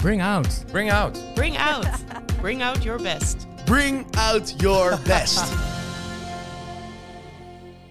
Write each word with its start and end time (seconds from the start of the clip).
Bring 0.00 0.22
out. 0.22 0.64
Bring 0.72 0.90
out. 0.90 1.34
Bring 1.34 1.56
out. 1.58 1.86
Bring 2.40 2.62
out 2.62 2.82
your 2.82 3.02
best. 3.02 3.46
Bring 3.64 4.06
out 4.16 4.54
your 4.60 4.98
best. 5.04 5.52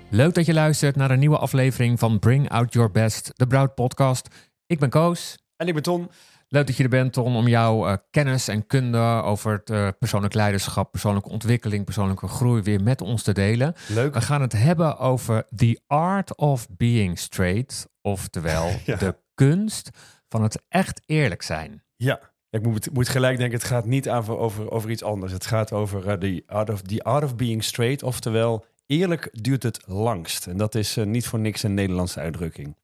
Leuk 0.10 0.34
dat 0.34 0.46
je 0.46 0.54
luistert 0.54 0.96
naar 0.96 1.12
een 1.12 1.20
nieuwe 1.20 1.38
aflevering 1.38 2.00
van 2.00 2.20
Bring 2.20 2.50
Out 2.50 2.74
Your 2.74 2.92
Best, 2.92 3.32
de 3.36 3.48
Broud 3.48 3.76
podcast. 3.76 4.28
Ik 4.66 4.80
ben 4.80 4.90
Koos. 4.90 5.38
en 5.56 5.68
ik 5.68 5.74
ben 5.74 5.84
Ton. 5.84 6.10
Leuk 6.48 6.68
dat 6.68 6.78
je 6.78 6.84
er 6.84 6.90
bent, 6.90 7.14
Ton, 7.14 7.36
om 7.36 7.48
jouw 7.48 7.88
eh, 7.88 7.94
kennis 8.12 8.48
en 8.48 8.66
kunde 8.68 8.98
over 9.24 9.52
het 9.52 9.70
eh, 9.70 9.88
persoonlijk 10.00 10.34
leiderschap, 10.34 10.92
persoonlijke 10.92 11.30
ontwikkeling, 11.30 11.86
persoonlijke 11.86 12.28
groei 12.28 12.62
weer 12.62 12.84
met 12.84 13.02
ons 13.02 13.24
te 13.24 13.32
delen. 13.34 13.74
Leuk. 13.88 14.14
We 14.14 14.22
gaan 14.22 14.42
het 14.42 14.52
hebben 14.54 14.98
over 14.98 15.46
the 15.56 15.80
art 15.88 16.36
of 16.36 16.68
being 16.70 17.20
straight, 17.20 17.88
oftewel 18.02 18.72
Ja. 18.86 18.96
de 18.96 19.16
kunst 19.34 19.90
van 20.30 20.44
het 20.44 20.62
echt 20.70 21.02
eerlijk 21.06 21.42
zijn. 21.42 21.84
Ja. 22.04 22.20
Ik 22.50 22.62
moet, 22.62 22.94
moet 22.94 23.10
gelijk 23.10 23.38
denken, 23.38 23.58
het 23.58 23.68
gaat 23.68 23.86
niet 23.86 24.10
over, 24.10 24.38
over, 24.38 24.72
over 24.72 24.90
iets 24.90 25.04
anders. 25.04 25.32
Het 25.32 25.46
gaat 25.46 25.72
over 25.72 26.08
eh, 26.08 26.14
the, 26.14 26.44
art 26.48 26.70
of, 26.70 26.82
the 26.82 27.04
art 27.04 27.24
of 27.24 27.36
being 27.36 27.64
straight. 27.64 28.04
Oftewel, 28.04 28.66
eerlijk 28.86 29.30
duurt 29.32 29.64
het 29.64 29.84
langst. 29.86 30.48
En 30.48 30.58
dat 30.58 30.76
is 30.76 30.98
eh, 30.98 31.06
niet 31.06 31.28
voor 31.28 31.40
niks 31.40 31.64
een 31.64 31.74
Nederlandse 31.74 32.20
uitdrukking. 32.20 32.76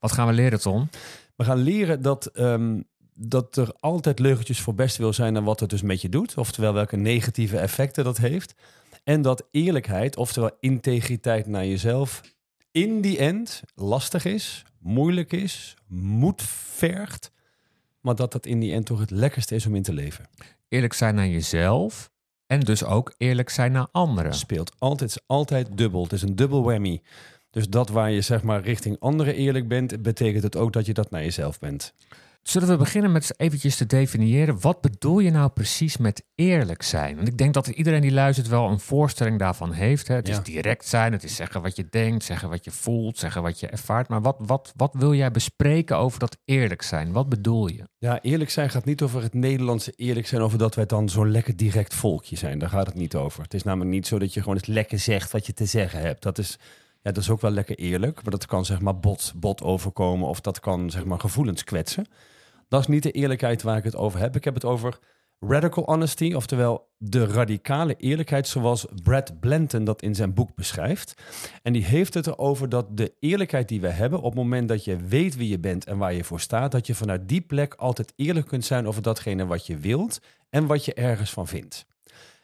Wat 0.00 0.12
gaan 0.12 0.26
we 0.26 0.32
leren, 0.32 0.60
Ton? 0.60 0.88
We 1.36 1.44
gaan 1.44 1.58
leren 1.58 2.02
dat, 2.02 2.26
ehm, 2.26 2.80
dat 3.14 3.56
er 3.56 3.74
altijd 3.80 4.18
leugentjes 4.18 4.60
voor 4.60 4.74
best 4.74 4.96
wil 4.96 5.12
zijn 5.12 5.36
en 5.36 5.44
wat 5.44 5.60
het 5.60 5.70
dus 5.70 5.82
met 5.82 6.02
je 6.02 6.08
doet. 6.08 6.36
Oftewel 6.36 6.72
welke 6.72 6.96
negatieve 6.96 7.58
effecten 7.58 8.04
dat 8.04 8.16
heeft. 8.16 8.54
En 9.04 9.22
dat 9.22 9.46
eerlijkheid, 9.50 10.16
oftewel 10.16 10.50
integriteit 10.60 11.46
naar 11.46 11.66
jezelf, 11.66 12.20
in 12.70 13.00
die 13.00 13.18
end 13.18 13.62
lastig 13.74 14.24
is, 14.24 14.64
moeilijk 14.78 15.32
is, 15.32 15.76
moed 15.86 16.42
vergt. 16.42 17.30
Maar 18.00 18.14
dat 18.14 18.32
dat 18.32 18.46
in 18.46 18.60
die 18.60 18.72
end 18.72 18.86
toch 18.86 19.00
het 19.00 19.10
lekkerste 19.10 19.54
is 19.54 19.66
om 19.66 19.74
in 19.74 19.82
te 19.82 19.92
leven. 19.92 20.28
Eerlijk 20.68 20.92
zijn 20.92 21.14
naar 21.14 21.28
jezelf 21.28 22.10
en 22.46 22.60
dus 22.60 22.84
ook 22.84 23.14
eerlijk 23.16 23.50
zijn 23.50 23.72
naar 23.72 23.88
anderen. 23.92 24.34
Speelt 24.34 24.72
altijd, 24.78 25.22
altijd 25.26 25.68
dubbel. 25.76 26.02
Het 26.02 26.12
is 26.12 26.22
een 26.22 26.36
dubbel 26.36 26.62
whammy. 26.62 27.02
Dus 27.50 27.68
dat 27.68 27.88
waar 27.88 28.10
je 28.10 28.20
zeg 28.20 28.42
maar 28.42 28.62
richting 28.62 28.96
anderen 29.00 29.34
eerlijk 29.34 29.68
bent, 29.68 30.02
betekent 30.02 30.42
het 30.42 30.56
ook 30.56 30.72
dat 30.72 30.86
je 30.86 30.94
dat 30.94 31.10
naar 31.10 31.22
jezelf 31.22 31.58
bent. 31.58 31.94
Zullen 32.42 32.68
we 32.68 32.76
beginnen 32.76 33.12
met 33.12 33.34
eventjes 33.36 33.76
te 33.76 33.86
definiëren, 33.86 34.60
wat 34.60 34.80
bedoel 34.80 35.18
je 35.18 35.30
nou 35.30 35.50
precies 35.50 35.96
met 35.96 36.24
eerlijk 36.34 36.82
zijn? 36.82 37.16
Want 37.16 37.28
ik 37.28 37.38
denk 37.38 37.54
dat 37.54 37.66
iedereen 37.66 38.00
die 38.00 38.12
luistert 38.12 38.48
wel 38.48 38.68
een 38.68 38.80
voorstelling 38.80 39.38
daarvan 39.38 39.72
heeft. 39.72 40.08
Hè? 40.08 40.14
Het 40.14 40.26
Ja. 40.26 40.32
is 40.32 40.42
direct 40.42 40.86
zijn, 40.86 41.12
het 41.12 41.24
is 41.24 41.36
zeggen 41.36 41.62
wat 41.62 41.76
je 41.76 41.86
denkt, 41.90 42.24
zeggen 42.24 42.48
wat 42.48 42.64
je 42.64 42.70
voelt, 42.70 43.18
zeggen 43.18 43.42
wat 43.42 43.60
je 43.60 43.66
ervaart. 43.66 44.08
Maar 44.08 44.20
wat, 44.22 44.36
wat, 44.38 44.72
wat 44.76 44.94
wil 44.98 45.14
jij 45.14 45.30
bespreken 45.30 45.96
over 45.96 46.18
dat 46.18 46.36
eerlijk 46.44 46.82
zijn? 46.82 47.12
Wat 47.12 47.28
bedoel 47.28 47.66
je? 47.68 47.88
Ja, 47.98 48.22
eerlijk 48.22 48.50
zijn 48.50 48.70
gaat 48.70 48.84
niet 48.84 49.02
over 49.02 49.22
het 49.22 49.34
Nederlandse 49.34 49.92
eerlijk 49.96 50.26
zijn, 50.26 50.42
over 50.42 50.58
dat 50.58 50.74
wij 50.74 50.86
dan 50.86 51.08
zo'n 51.08 51.30
lekker 51.30 51.56
direct 51.56 51.94
volkje 51.94 52.36
zijn. 52.36 52.58
Daar 52.58 52.68
gaat 52.68 52.86
het 52.86 52.94
niet 52.94 53.14
over. 53.14 53.42
Het 53.42 53.54
is 53.54 53.62
namelijk 53.62 53.90
niet 53.90 54.06
zo 54.06 54.18
dat 54.18 54.34
je 54.34 54.40
gewoon 54.40 54.56
eens 54.56 54.66
lekker 54.66 54.98
zegt 54.98 55.30
wat 55.30 55.46
je 55.46 55.52
te 55.54 55.64
zeggen 55.64 56.00
hebt. 56.00 56.22
Dat 56.22 56.38
is, 56.38 56.58
ja, 57.02 57.12
dat 57.12 57.22
is 57.22 57.30
ook 57.30 57.40
wel 57.40 57.50
lekker 57.50 57.76
eerlijk, 57.76 58.22
maar 58.22 58.30
dat 58.30 58.46
kan 58.46 58.64
zeg 58.64 58.80
maar 58.80 58.98
bot, 58.98 59.32
bot 59.36 59.62
overkomen 59.62 60.28
of 60.28 60.40
dat 60.40 60.60
kan 60.60 60.90
zeg 60.90 61.04
maar 61.04 61.20
gevoelens 61.20 61.64
kwetsen. 61.64 62.06
Dat 62.68 62.80
is 62.80 62.86
niet 62.86 63.02
de 63.02 63.10
eerlijkheid 63.10 63.62
waar 63.62 63.76
ik 63.76 63.84
het 63.84 63.96
over 63.96 64.20
heb. 64.20 64.36
Ik 64.36 64.44
heb 64.44 64.54
het 64.54 64.64
over 64.64 64.98
radical 65.40 65.84
honesty, 65.84 66.32
oftewel 66.34 66.90
de 66.96 67.26
radicale 67.26 67.94
eerlijkheid 67.96 68.48
zoals 68.48 68.86
Brad 69.02 69.40
Blanton 69.40 69.84
dat 69.84 70.02
in 70.02 70.14
zijn 70.14 70.34
boek 70.34 70.54
beschrijft. 70.54 71.22
En 71.62 71.72
die 71.72 71.84
heeft 71.84 72.14
het 72.14 72.26
erover 72.26 72.68
dat 72.68 72.96
de 72.96 73.14
eerlijkheid 73.20 73.68
die 73.68 73.80
we 73.80 73.88
hebben, 73.88 74.18
op 74.18 74.24
het 74.24 74.34
moment 74.34 74.68
dat 74.68 74.84
je 74.84 74.96
weet 74.96 75.36
wie 75.36 75.48
je 75.48 75.58
bent 75.58 75.84
en 75.84 75.98
waar 75.98 76.12
je 76.12 76.24
voor 76.24 76.40
staat, 76.40 76.72
dat 76.72 76.86
je 76.86 76.94
vanuit 76.94 77.28
die 77.28 77.40
plek 77.40 77.74
altijd 77.74 78.12
eerlijk 78.16 78.46
kunt 78.46 78.64
zijn 78.64 78.86
over 78.86 79.02
datgene 79.02 79.46
wat 79.46 79.66
je 79.66 79.76
wilt 79.76 80.20
en 80.50 80.66
wat 80.66 80.84
je 80.84 80.94
ergens 80.94 81.30
van 81.30 81.46
vindt. 81.46 81.86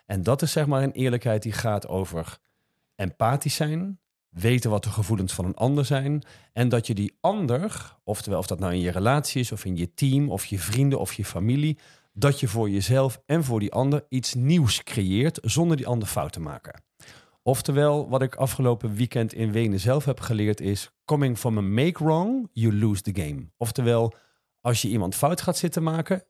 En 0.07 0.23
dat 0.23 0.43
is 0.43 0.53
zeg 0.53 0.67
maar 0.67 0.83
een 0.83 0.93
eerlijkheid 0.93 1.43
die 1.43 1.53
gaat 1.53 1.89
over 1.89 2.39
empathisch 2.95 3.55
zijn, 3.55 4.00
weten 4.39 4.71
wat 4.71 4.83
de 4.85 4.91
gevoelens 4.91 5.33
van 5.33 5.45
een 5.45 5.55
ander 5.55 5.85
zijn 5.85 6.23
en 6.53 6.69
dat 6.69 6.87
je 6.87 6.95
die 6.95 7.17
ander, 7.21 7.97
oftewel 8.05 8.39
of 8.39 8.47
dat 8.47 8.59
nou 8.59 8.73
in 8.73 8.81
je 8.81 8.91
relatie 8.91 9.41
is 9.41 9.53
of 9.53 9.65
in 9.65 9.77
je 9.77 9.95
team 9.95 10.31
of 10.31 10.45
je 10.45 10.59
vrienden 10.59 11.01
of 11.01 11.13
je 11.13 11.25
familie, 11.25 11.79
dat 12.13 12.41
je 12.41 12.49
voor 12.49 12.71
jezelf 12.71 13.23
en 13.27 13.45
voor 13.45 13.61
die 13.61 13.73
ander 13.73 14.05
iets 14.09 14.35
nieuws 14.35 14.83
creëert 14.83 15.39
zonder 15.43 15.77
die 15.77 15.87
ander 15.87 16.09
fout 16.09 16.33
te 16.33 16.41
maken. 16.41 16.83
Oftewel, 17.43 18.09
wat 18.09 18.23
ik 18.23 18.35
afgelopen 18.35 18.95
weekend 18.95 19.33
in 19.33 19.53
Wenen 19.53 19.81
zelf 19.81 20.05
heb 20.05 20.21
geleerd 20.21 20.61
is: 20.61 20.91
coming 21.05 21.39
from 21.39 21.59
a 21.59 21.61
make 21.61 22.05
wrong, 22.05 22.49
you 22.53 22.79
lose 22.79 23.03
the 23.03 23.23
game. 23.23 23.51
Oftewel, 23.57 24.15
als 24.61 24.83
je 24.83 24.89
iemand 24.89 25.15
fout 25.15 25.41
gaat 25.41 25.57
zitten 25.57 25.83
maken, 25.83 26.25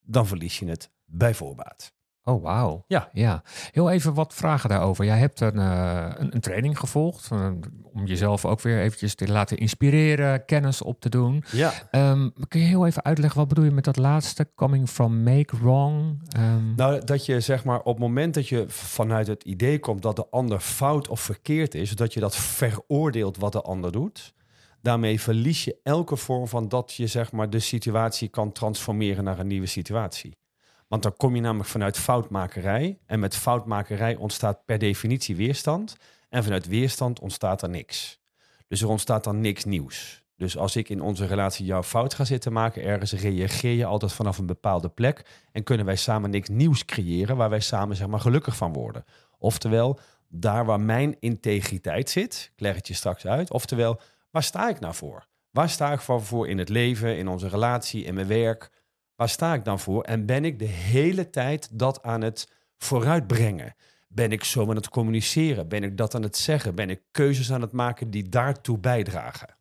dan 0.00 0.26
verlies 0.26 0.58
je 0.58 0.66
het 0.66 0.90
bij 1.04 1.34
voorbaat. 1.34 1.95
Oh, 2.28 2.42
wauw. 2.42 2.84
Ja. 2.86 3.08
ja. 3.12 3.42
Heel 3.70 3.90
even 3.90 4.14
wat 4.14 4.34
vragen 4.34 4.68
daarover. 4.68 5.04
Jij 5.04 5.18
hebt 5.18 5.40
een, 5.40 5.58
eh, 5.58 6.10
een, 6.16 6.34
een 6.34 6.40
training 6.40 6.78
gevolgd 6.78 7.28
eh, 7.32 7.48
om 7.92 8.06
jezelf 8.06 8.44
ook 8.44 8.60
weer 8.60 8.80
eventjes 8.80 9.14
te 9.14 9.28
laten 9.28 9.56
inspireren, 9.56 10.44
kennis 10.44 10.82
op 10.82 11.00
te 11.00 11.08
doen. 11.08 11.44
Ja. 11.52 11.72
Ehm, 11.90 12.28
kun 12.48 12.60
je 12.60 12.66
heel 12.66 12.86
even 12.86 13.04
uitleggen, 13.04 13.38
wat 13.38 13.48
bedoel 13.48 13.64
je 13.64 13.70
met 13.70 13.84
dat 13.84 13.96
laatste? 13.96 14.48
Coming 14.54 14.88
from 14.88 15.22
make 15.22 15.56
wrong? 15.56 16.22
Ehm, 16.36 16.74
Nou, 16.76 17.04
dat 17.04 17.26
je 17.26 17.40
zeg 17.40 17.64
maar 17.64 17.78
op 17.78 17.86
het 17.86 17.98
moment 17.98 18.34
dat 18.34 18.48
je 18.48 18.64
vanuit 18.68 19.26
het 19.26 19.42
idee 19.44 19.78
komt 19.78 20.02
dat 20.02 20.16
de 20.16 20.26
ander 20.30 20.60
fout 20.60 21.08
of 21.08 21.20
verkeerd 21.20 21.74
is, 21.74 21.90
dat 21.90 22.14
je 22.14 22.20
dat 22.20 22.36
veroordeelt 22.36 23.36
wat 23.36 23.52
de 23.52 23.62
ander 23.62 23.92
doet. 23.92 24.34
Daarmee 24.82 25.20
verlies 25.20 25.64
je 25.64 25.76
elke 25.82 26.16
vorm 26.16 26.48
van 26.48 26.68
dat 26.68 26.92
je 26.94 27.06
zeg 27.06 27.32
maar 27.32 27.50
de 27.50 27.58
situatie 27.58 28.28
kan 28.28 28.52
transformeren 28.52 29.24
naar 29.24 29.38
een 29.38 29.46
nieuwe 29.46 29.66
situatie. 29.66 30.36
Want 30.86 31.02
dan 31.02 31.16
kom 31.16 31.34
je 31.34 31.40
namelijk 31.40 31.68
vanuit 31.68 31.98
foutmakerij. 31.98 32.98
En 33.06 33.20
met 33.20 33.36
foutmakerij 33.36 34.16
ontstaat 34.16 34.64
per 34.64 34.78
definitie 34.78 35.36
weerstand. 35.36 35.96
En 36.28 36.44
vanuit 36.44 36.66
weerstand 36.66 37.20
ontstaat 37.20 37.62
er 37.62 37.68
niks. 37.68 38.20
Dus 38.68 38.80
er 38.80 38.88
ontstaat 38.88 39.24
dan 39.24 39.40
niks 39.40 39.64
nieuws. 39.64 40.24
Dus 40.36 40.56
als 40.56 40.76
ik 40.76 40.88
in 40.88 41.00
onze 41.00 41.26
relatie 41.26 41.66
jouw 41.66 41.82
fout 41.82 42.14
ga 42.14 42.24
zitten 42.24 42.52
maken 42.52 42.82
ergens, 42.82 43.12
reageer 43.12 43.72
je 43.72 43.84
altijd 43.84 44.12
vanaf 44.12 44.38
een 44.38 44.46
bepaalde 44.46 44.88
plek. 44.88 45.26
En 45.52 45.62
kunnen 45.62 45.86
wij 45.86 45.96
samen 45.96 46.30
niks 46.30 46.48
nieuws 46.48 46.84
creëren 46.84 47.36
waar 47.36 47.50
wij 47.50 47.60
samen 47.60 47.96
zeg 47.96 48.06
maar 48.06 48.20
gelukkig 48.20 48.56
van 48.56 48.72
worden. 48.72 49.04
Oftewel, 49.38 49.98
daar 50.28 50.64
waar 50.64 50.80
mijn 50.80 51.16
integriteit 51.20 52.10
zit, 52.10 52.50
ik 52.54 52.60
leg 52.60 52.74
het 52.74 52.88
je 52.88 52.94
straks 52.94 53.26
uit. 53.26 53.50
Oftewel, 53.50 54.00
waar 54.30 54.42
sta 54.42 54.68
ik 54.68 54.80
nou 54.80 54.94
voor? 54.94 55.26
Waar 55.50 55.70
sta 55.70 55.92
ik 55.92 56.00
voor, 56.00 56.22
voor 56.22 56.48
in 56.48 56.58
het 56.58 56.68
leven, 56.68 57.16
in 57.16 57.28
onze 57.28 57.48
relatie, 57.48 58.04
in 58.04 58.14
mijn 58.14 58.26
werk? 58.26 58.70
Waar 59.16 59.28
sta 59.28 59.54
ik 59.54 59.64
dan 59.64 59.80
voor? 59.80 60.02
En 60.02 60.26
ben 60.26 60.44
ik 60.44 60.58
de 60.58 60.64
hele 60.64 61.30
tijd 61.30 61.78
dat 61.78 62.02
aan 62.02 62.20
het 62.20 62.52
vooruitbrengen? 62.76 63.74
Ben 64.08 64.32
ik 64.32 64.44
zo 64.44 64.68
aan 64.68 64.76
het 64.76 64.88
communiceren? 64.88 65.68
Ben 65.68 65.82
ik 65.82 65.96
dat 65.96 66.14
aan 66.14 66.22
het 66.22 66.36
zeggen? 66.36 66.74
Ben 66.74 66.90
ik 66.90 67.02
keuzes 67.10 67.52
aan 67.52 67.60
het 67.60 67.72
maken 67.72 68.10
die 68.10 68.28
daartoe 68.28 68.78
bijdragen? 68.78 69.56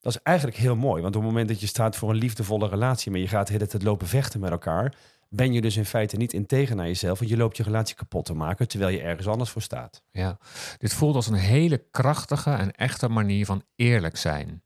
Dat 0.00 0.14
is 0.14 0.22
eigenlijk 0.22 0.56
heel 0.56 0.76
mooi, 0.76 1.02
want 1.02 1.16
op 1.16 1.22
het 1.22 1.30
moment 1.30 1.48
dat 1.48 1.60
je 1.60 1.66
staat 1.66 1.96
voor 1.96 2.10
een 2.10 2.16
liefdevolle 2.16 2.68
relatie, 2.68 3.10
maar 3.10 3.20
je 3.20 3.28
gaat 3.28 3.46
de 3.46 3.52
hele 3.52 3.66
tijd 3.66 3.82
lopen 3.82 4.06
vechten 4.06 4.40
met 4.40 4.50
elkaar, 4.50 4.94
ben 5.28 5.52
je 5.52 5.60
dus 5.60 5.76
in 5.76 5.84
feite 5.84 6.16
niet 6.16 6.32
integer 6.32 6.76
naar 6.76 6.86
jezelf, 6.86 7.18
want 7.18 7.30
je 7.30 7.36
loopt 7.36 7.56
je 7.56 7.62
relatie 7.62 7.94
kapot 7.94 8.24
te 8.24 8.34
maken 8.34 8.68
terwijl 8.68 8.92
je 8.92 9.00
ergens 9.00 9.26
anders 9.26 9.50
voor 9.50 9.62
staat. 9.62 10.02
ja. 10.10 10.38
Dit 10.78 10.94
voelt 10.94 11.14
als 11.14 11.26
een 11.26 11.34
hele 11.34 11.84
krachtige 11.90 12.50
en 12.50 12.72
echte 12.72 13.08
manier 13.08 13.46
van 13.46 13.62
eerlijk 13.76 14.16
zijn. 14.16 14.62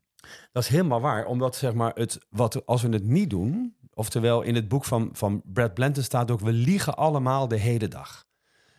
Dat 0.51 0.63
is 0.63 0.69
helemaal 0.69 1.01
waar, 1.01 1.25
omdat 1.25 1.55
zeg 1.55 1.73
maar 1.73 1.91
het, 1.95 2.19
wat, 2.29 2.65
als 2.65 2.81
we 2.81 2.89
het 2.89 3.03
niet 3.03 3.29
doen, 3.29 3.75
oftewel 3.93 4.41
in 4.41 4.55
het 4.55 4.67
boek 4.67 4.85
van, 4.85 5.09
van 5.13 5.41
Brad 5.45 5.73
Blanton 5.73 6.03
staat 6.03 6.31
ook, 6.31 6.39
we 6.39 6.51
liegen 6.51 6.95
allemaal 6.95 7.47
de 7.47 7.57
hele 7.57 7.87
dag. 7.87 8.27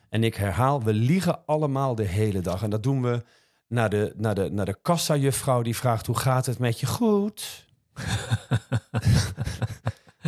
En 0.09 0.25
ik 0.25 0.34
herhaal, 0.34 0.83
we 0.83 0.93
liegen 0.93 1.47
allemaal 1.47 1.94
de 1.94 2.05
hele 2.05 2.41
dag. 2.41 2.62
En 2.62 2.71
dat 2.71 2.83
doen 2.83 3.03
we 3.03 3.22
naar 3.66 3.91
de, 3.91 4.12
naar 4.16 4.34
de, 4.34 4.50
naar 4.50 4.66
de 4.66 4.78
kassa-juffrouw 4.83 5.62
die 5.62 5.77
vraagt, 5.77 6.06
hoe 6.06 6.19
gaat 6.19 6.47
het 6.47 6.59
met 6.59 6.81
je? 6.81 6.87
Goed. 6.87 7.69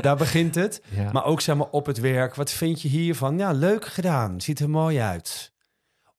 Daar 0.01 0.17
begint 0.17 0.55
het. 0.55 0.83
Ja. 0.89 1.13
Maar 1.13 1.25
ook 1.25 1.41
zeg 1.41 1.57
maar 1.57 1.71
op 1.71 1.87
het 1.87 2.01
werk. 2.01 2.35
Wat 2.35 2.51
vind 2.51 2.83
je 2.83 2.89
hiervan? 2.89 3.39
Ja, 3.39 3.53
leuk 3.53 3.85
gedaan. 3.85 4.41
Ziet 4.41 4.61
er 4.61 4.71
mooi 4.71 5.01
uit. 5.01 5.52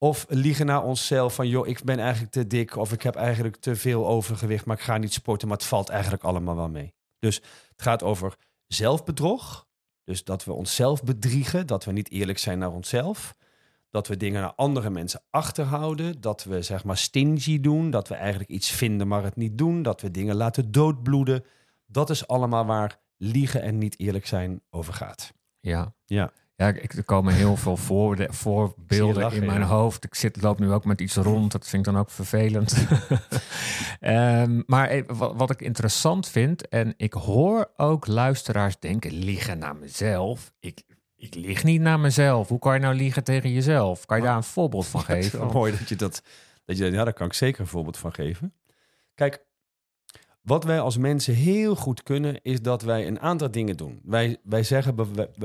Of 0.03 0.25
liegen 0.29 0.65
naar 0.65 0.83
onszelf 0.83 1.35
van, 1.35 1.47
joh, 1.47 1.67
ik 1.67 1.83
ben 1.83 1.99
eigenlijk 1.99 2.31
te 2.31 2.47
dik. 2.47 2.75
Of 2.75 2.91
ik 2.91 3.01
heb 3.01 3.15
eigenlijk 3.15 3.55
te 3.55 3.75
veel 3.75 4.07
overgewicht, 4.07 4.65
maar 4.65 4.77
ik 4.77 4.83
ga 4.83 4.97
niet 4.97 5.13
sporten. 5.13 5.47
Maar 5.47 5.57
het 5.57 5.65
valt 5.65 5.89
eigenlijk 5.89 6.23
allemaal 6.23 6.55
wel 6.55 6.69
mee. 6.69 6.93
Dus 7.19 7.35
het 7.69 7.81
gaat 7.81 8.03
over 8.03 8.35
zelfbedrog. 8.67 9.67
Dus 10.03 10.23
dat 10.23 10.43
we 10.43 10.53
onszelf 10.53 11.03
bedriegen. 11.03 11.67
Dat 11.67 11.85
we 11.85 11.91
niet 11.91 12.11
eerlijk 12.11 12.37
zijn 12.37 12.59
naar 12.59 12.71
onszelf. 12.71 13.35
Dat 13.89 14.07
we 14.07 14.17
dingen 14.17 14.41
naar 14.41 14.53
andere 14.53 14.89
mensen 14.89 15.21
achterhouden. 15.29 16.21
Dat 16.21 16.43
we 16.43 16.61
zeg 16.61 16.83
maar 16.83 16.97
stingy 16.97 17.59
doen. 17.59 17.89
Dat 17.89 18.07
we 18.07 18.15
eigenlijk 18.15 18.49
iets 18.49 18.71
vinden, 18.71 19.07
maar 19.07 19.23
het 19.23 19.35
niet 19.35 19.57
doen. 19.57 19.81
Dat 19.81 20.01
we 20.01 20.11
dingen 20.11 20.35
laten 20.35 20.71
doodbloeden. 20.71 21.45
Dat 21.85 22.09
is 22.09 22.27
allemaal 22.27 22.65
waar 22.65 22.99
liegen 23.17 23.61
en 23.61 23.77
niet 23.77 23.99
eerlijk 23.99 24.27
zijn 24.27 24.61
over 24.69 24.93
gaat. 24.93 25.33
Ja. 25.59 25.95
Ja. 26.05 26.31
Ja, 26.55 26.67
ik, 26.67 26.93
er 26.93 27.03
komen 27.03 27.33
heel 27.33 27.55
veel 27.55 27.77
voor, 27.77 28.27
voorbeelden 28.29 29.23
lachen, 29.23 29.41
in 29.41 29.45
mijn 29.45 29.59
ja. 29.59 29.65
hoofd. 29.65 30.03
Ik 30.03 30.15
zit, 30.15 30.41
loop 30.41 30.59
nu 30.59 30.71
ook 30.71 30.85
met 30.85 31.01
iets 31.01 31.15
rond. 31.15 31.51
Dat 31.51 31.67
vind 31.67 31.87
ik 31.87 31.93
dan 31.93 32.01
ook 32.01 32.09
vervelend. 32.09 32.75
Ehm, 33.99 34.61
maar 34.65 34.87
eh, 34.87 35.03
wat, 35.07 35.33
wat 35.35 35.49
ik 35.49 35.61
interessant 35.61 36.27
vind, 36.27 36.67
en 36.67 36.93
ik 36.97 37.13
hoor 37.13 37.71
ook 37.77 38.07
luisteraars 38.07 38.79
denken, 38.79 39.11
liegen 39.13 39.57
naar 39.57 39.75
mezelf. 39.75 40.53
Ik, 40.59 40.83
ik 41.15 41.35
lieg 41.35 41.63
niet 41.63 41.81
naar 41.81 41.99
mezelf. 41.99 42.47
Hoe 42.47 42.59
kan 42.59 42.73
je 42.73 42.79
nou 42.79 42.95
liegen 42.95 43.23
tegen 43.23 43.51
jezelf? 43.51 44.05
Kan 44.05 44.17
je 44.17 44.23
daar 44.23 44.35
een 44.35 44.43
voorbeeld 44.43 44.87
van 44.87 45.01
geven? 45.13 45.47
mooi 45.47 45.77
dat 45.77 45.89
je 45.89 45.95
dat, 45.95 46.21
dat 46.65 46.77
je, 46.77 46.91
ja, 46.91 47.03
daar 47.03 47.13
kan 47.13 47.27
ik 47.27 47.33
zeker 47.33 47.61
een 47.61 47.67
voorbeeld 47.67 47.97
van 47.97 48.13
geven. 48.13 48.53
Kijk, 49.15 49.45
wat 50.43 50.63
wij 50.63 50.79
als 50.79 50.97
mensen 50.97 51.33
heel 51.33 51.75
goed 51.75 52.03
kunnen, 52.03 52.41
is 52.41 52.61
dat 52.61 52.81
wij 52.81 53.07
een 53.07 53.19
aantal 53.19 53.51
dingen 53.51 53.77
doen. 53.77 53.99
Wij, 54.03 54.37
wij 54.43 54.63
zeggen, 54.63 54.95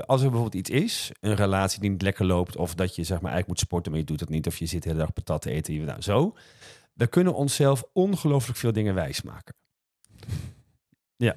als 0.07 0.23
er 0.23 0.31
bijvoorbeeld 0.31 0.55
iets 0.55 0.71
is, 0.71 1.11
een 1.21 1.35
relatie 1.35 1.81
die 1.81 1.91
niet 1.91 2.03
lekker 2.03 2.27
loopt, 2.27 2.57
of 2.57 2.75
dat 2.75 2.97
je 2.97 3.03
zeg 3.03 3.21
maar 3.21 3.33
eigenlijk 3.33 3.49
moet 3.49 3.59
sporten, 3.59 3.91
maar 3.91 4.01
je 4.01 4.07
doet 4.07 4.21
het 4.21 4.29
niet, 4.29 4.47
of 4.47 4.57
je 4.57 4.67
zit 4.67 4.83
de 4.83 4.89
hele 4.89 5.01
dag 5.01 5.13
patat 5.13 5.43
te 5.43 5.51
eten, 5.51 5.85
nou, 5.85 6.03
zo. 6.03 6.35
We 6.93 7.07
kunnen 7.07 7.35
onszelf 7.35 7.85
ongelooflijk 7.93 8.59
veel 8.59 8.73
dingen 8.73 8.95
wijsmaken. 8.95 9.55
Ja. 11.27 11.37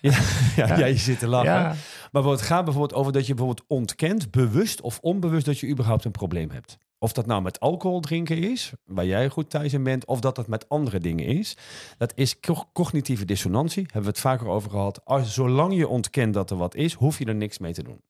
ja, 0.00 0.18
ja, 0.56 0.78
ja, 0.78 0.86
je 0.86 0.96
zit 0.96 1.18
te 1.18 1.26
lachen. 1.26 1.52
Ja, 1.52 1.74
Maar 2.12 2.22
het 2.24 2.42
gaat 2.42 2.64
bijvoorbeeld 2.64 3.00
over 3.00 3.12
dat 3.12 3.26
je 3.26 3.34
bijvoorbeeld 3.34 3.66
ontkent, 3.68 4.30
bewust 4.30 4.80
of 4.80 4.98
onbewust, 5.00 5.46
dat 5.46 5.58
je 5.58 5.68
überhaupt 5.68 6.04
een 6.04 6.10
probleem 6.10 6.50
hebt. 6.50 6.78
Of 6.98 7.12
dat 7.12 7.26
nou 7.26 7.42
met 7.42 7.60
alcohol 7.60 8.00
drinken 8.00 8.38
is, 8.38 8.72
waar 8.84 9.06
jij 9.06 9.28
goed 9.28 9.50
thuis 9.50 9.72
in 9.72 9.82
bent, 9.82 10.04
of 10.06 10.20
dat 10.20 10.36
het 10.36 10.46
met 10.46 10.68
andere 10.68 10.98
dingen 11.00 11.26
is. 11.26 11.56
Dat 11.98 12.12
is 12.16 12.40
co- 12.40 12.68
cognitieve 12.72 13.24
dissonantie, 13.24 13.82
hebben 13.82 14.02
we 14.02 14.08
het 14.08 14.20
vaker 14.20 14.46
over 14.46 14.70
gehad. 14.70 15.04
Als, 15.04 15.34
zolang 15.34 15.74
je 15.74 15.88
ontkent 15.88 16.34
dat 16.34 16.50
er 16.50 16.56
wat 16.56 16.74
is, 16.74 16.92
hoef 16.92 17.18
je 17.18 17.24
er 17.24 17.34
niks 17.34 17.58
mee 17.58 17.72
te 17.72 17.82
doen. 17.82 18.00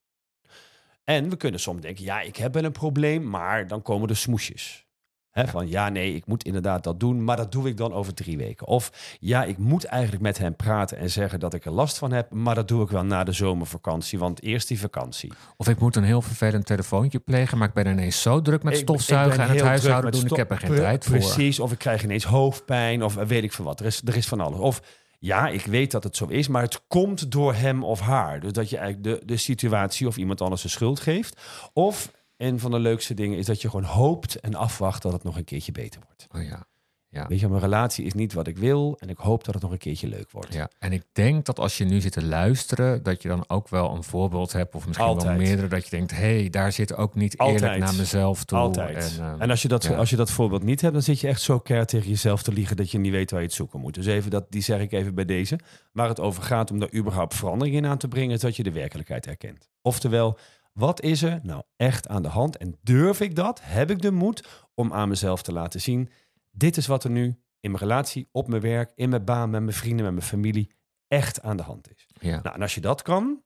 En 1.03 1.29
we 1.29 1.35
kunnen 1.35 1.59
soms 1.59 1.81
denken, 1.81 2.03
ja, 2.03 2.21
ik 2.21 2.35
heb 2.35 2.53
wel 2.53 2.63
een 2.63 2.71
probleem, 2.71 3.29
maar 3.29 3.67
dan 3.67 3.81
komen 3.81 4.09
er 4.09 4.17
smoesjes. 4.17 4.85
Van 5.33 5.69
ja, 5.69 5.89
nee, 5.89 6.15
ik 6.15 6.25
moet 6.25 6.43
inderdaad 6.43 6.83
dat 6.83 6.99
doen, 6.99 7.23
maar 7.23 7.37
dat 7.37 7.51
doe 7.51 7.67
ik 7.67 7.77
dan 7.77 7.93
over 7.93 8.13
drie 8.13 8.37
weken. 8.37 8.67
Of 8.67 9.17
ja, 9.19 9.43
ik 9.43 9.57
moet 9.57 9.83
eigenlijk 9.83 10.23
met 10.23 10.37
hem 10.37 10.55
praten 10.55 10.97
en 10.97 11.09
zeggen 11.09 11.39
dat 11.39 11.53
ik 11.53 11.65
er 11.65 11.71
last 11.71 11.97
van 11.97 12.11
heb, 12.11 12.31
maar 12.31 12.55
dat 12.55 12.67
doe 12.67 12.83
ik 12.83 12.89
wel 12.89 13.03
na 13.03 13.23
de 13.23 13.31
zomervakantie, 13.31 14.19
want 14.19 14.43
eerst 14.43 14.67
die 14.67 14.79
vakantie. 14.79 15.33
Of 15.57 15.67
ik 15.67 15.79
moet 15.79 15.95
een 15.95 16.03
heel 16.03 16.21
vervelend 16.21 16.65
telefoontje 16.65 17.19
plegen, 17.19 17.57
maar 17.57 17.67
ik 17.67 17.73
ben 17.73 17.87
ineens 17.87 18.21
zo 18.21 18.41
druk 18.41 18.63
met 18.63 18.77
stofzuigen 18.77 19.43
en 19.43 19.49
het 19.49 19.61
huishouden 19.61 20.11
doen. 20.11 20.25
Ik 20.25 20.35
heb 20.35 20.51
er 20.51 20.57
geen 20.57 20.75
tijd 20.75 21.05
voor. 21.05 21.17
Precies, 21.17 21.59
of 21.59 21.71
ik 21.71 21.77
krijg 21.77 22.03
ineens 22.03 22.23
hoofdpijn 22.23 23.03
of 23.03 23.13
weet 23.13 23.43
ik 23.43 23.53
veel 23.53 23.65
wat. 23.65 23.79
Er 23.79 23.85
is, 23.85 24.01
er 24.05 24.15
is 24.15 24.27
van 24.27 24.39
alles. 24.39 24.59
Of 24.59 24.81
ja, 25.19 25.47
ik 25.47 25.65
weet 25.65 25.91
dat 25.91 26.03
het 26.03 26.15
zo 26.15 26.25
is, 26.25 26.47
maar 26.47 26.61
het 26.61 26.81
komt 26.87 27.31
door 27.31 27.53
hem 27.53 27.83
of 27.83 27.99
haar. 27.99 28.39
Dus 28.39 28.51
dat 28.51 28.69
je 28.69 28.77
eigenlijk 28.77 29.19
de, 29.19 29.25
de 29.25 29.37
situatie 29.37 30.07
of 30.07 30.17
iemand 30.17 30.41
anders 30.41 30.61
de 30.61 30.67
schuld 30.67 30.99
geeft. 30.99 31.41
Of 31.73 32.11
een 32.37 32.59
van 32.59 32.71
de 32.71 32.79
leukste 32.79 33.13
dingen 33.13 33.37
is 33.37 33.45
dat 33.45 33.61
je 33.61 33.69
gewoon 33.69 33.85
hoopt 33.85 34.39
en 34.39 34.55
afwacht 34.55 35.01
dat 35.01 35.13
het 35.13 35.23
nog 35.23 35.37
een 35.37 35.43
keertje 35.43 35.71
beter 35.71 36.01
wordt. 36.07 36.27
Oh 36.31 36.43
ja. 36.43 36.67
Ja. 37.13 37.27
Weet 37.27 37.39
je, 37.39 37.47
mijn 37.47 37.61
relatie 37.61 38.05
is 38.05 38.13
niet 38.13 38.33
wat 38.33 38.47
ik 38.47 38.57
wil 38.57 38.97
en 38.99 39.09
ik 39.09 39.17
hoop 39.17 39.43
dat 39.43 39.53
het 39.53 39.63
nog 39.63 39.71
een 39.71 39.77
keertje 39.77 40.07
leuk 40.07 40.31
wordt. 40.31 40.53
Ja, 40.53 40.69
en 40.79 40.91
ik 40.91 41.03
denk 41.11 41.45
dat 41.45 41.59
als 41.59 41.77
je 41.77 41.85
nu 41.85 42.01
zit 42.01 42.11
te 42.11 42.25
luisteren, 42.25 43.03
dat 43.03 43.21
je 43.21 43.27
dan 43.27 43.43
ook 43.47 43.69
wel 43.69 43.95
een 43.95 44.03
voorbeeld 44.03 44.53
hebt, 44.53 44.75
of 44.75 44.87
misschien 44.87 45.07
Altijd. 45.07 45.37
wel 45.37 45.47
meerdere, 45.47 45.67
dat 45.67 45.83
je 45.83 45.89
denkt, 45.89 46.11
hé, 46.11 46.17
hey, 46.17 46.49
daar 46.49 46.71
zit 46.71 46.95
ook 46.95 47.15
niet 47.15 47.39
eerlijk 47.39 47.79
naar 47.79 47.95
mezelf 47.95 48.43
toe. 48.43 48.57
Altijd. 48.57 49.17
En, 49.19 49.25
En, 49.25 49.41
eh, 49.41 49.49
als, 49.49 49.61
je 49.61 49.67
dat, 49.67 49.83
ja. 49.83 49.95
als 49.95 50.09
je 50.09 50.15
dat 50.15 50.31
voorbeeld 50.31 50.63
niet 50.63 50.81
hebt, 50.81 50.93
dan 50.93 51.01
zit 51.01 51.19
je 51.19 51.27
echt 51.27 51.41
zo 51.41 51.59
keihard 51.59 51.89
tegen 51.89 52.09
jezelf 52.09 52.43
te 52.43 52.53
liegen 52.53 52.75
dat 52.75 52.91
je 52.91 52.97
niet 52.97 53.11
weet 53.11 53.31
waar 53.31 53.39
je 53.39 53.45
het 53.45 53.55
zoeken 53.55 53.79
moet. 53.79 53.93
Dus 53.93 54.05
even 54.05 54.31
dat, 54.31 54.45
die 54.49 54.61
zeg 54.61 54.81
ik 54.81 54.91
even 54.91 55.15
bij 55.15 55.25
deze. 55.25 55.59
Waar 55.91 56.07
het 56.07 56.19
over 56.19 56.43
gaat 56.43 56.71
om 56.71 56.79
daar 56.79 56.93
überhaupt 56.93 57.35
verandering 57.35 57.75
in 57.75 57.85
aan 57.85 57.97
te 57.97 58.07
brengen, 58.07 58.35
is 58.35 58.41
dat 58.41 58.55
je 58.55 58.63
de 58.63 58.71
werkelijkheid 58.71 59.25
herkent. 59.25 59.69
Oftewel, 59.81 60.37
wat 60.73 61.01
is 61.01 61.21
er 61.23 61.39
nou 61.43 61.63
echt 61.75 62.07
aan 62.07 62.21
de 62.23 62.27
hand? 62.29 62.57
En 62.57 62.77
durf 62.81 63.19
ik 63.21 63.35
dat? 63.35 63.59
Heb 63.63 63.91
ik 63.91 64.01
de 64.01 64.11
moed 64.11 64.47
om 64.73 64.93
aan 64.93 65.09
mezelf 65.09 65.41
te 65.43 65.51
laten 65.53 65.81
zien? 65.81 66.09
Dit 66.51 66.77
is 66.77 66.87
wat 66.87 67.03
er 67.03 67.09
nu 67.09 67.25
in 67.59 67.71
mijn 67.71 67.83
relatie, 67.83 68.27
op 68.31 68.47
mijn 68.47 68.61
werk, 68.61 68.91
in 68.95 69.09
mijn 69.09 69.23
baan, 69.25 69.49
met 69.49 69.61
mijn 69.61 69.75
vrienden, 69.75 70.05
met 70.05 70.13
mijn 70.13 70.25
familie 70.25 70.71
echt 71.07 71.41
aan 71.41 71.57
de 71.57 71.63
hand 71.63 71.91
is. 71.91 72.07
ja. 72.19 72.39
Nou, 72.41 72.55
en 72.55 72.61
als 72.61 72.75
je 72.75 72.81
dat 72.81 73.01
kan, 73.01 73.41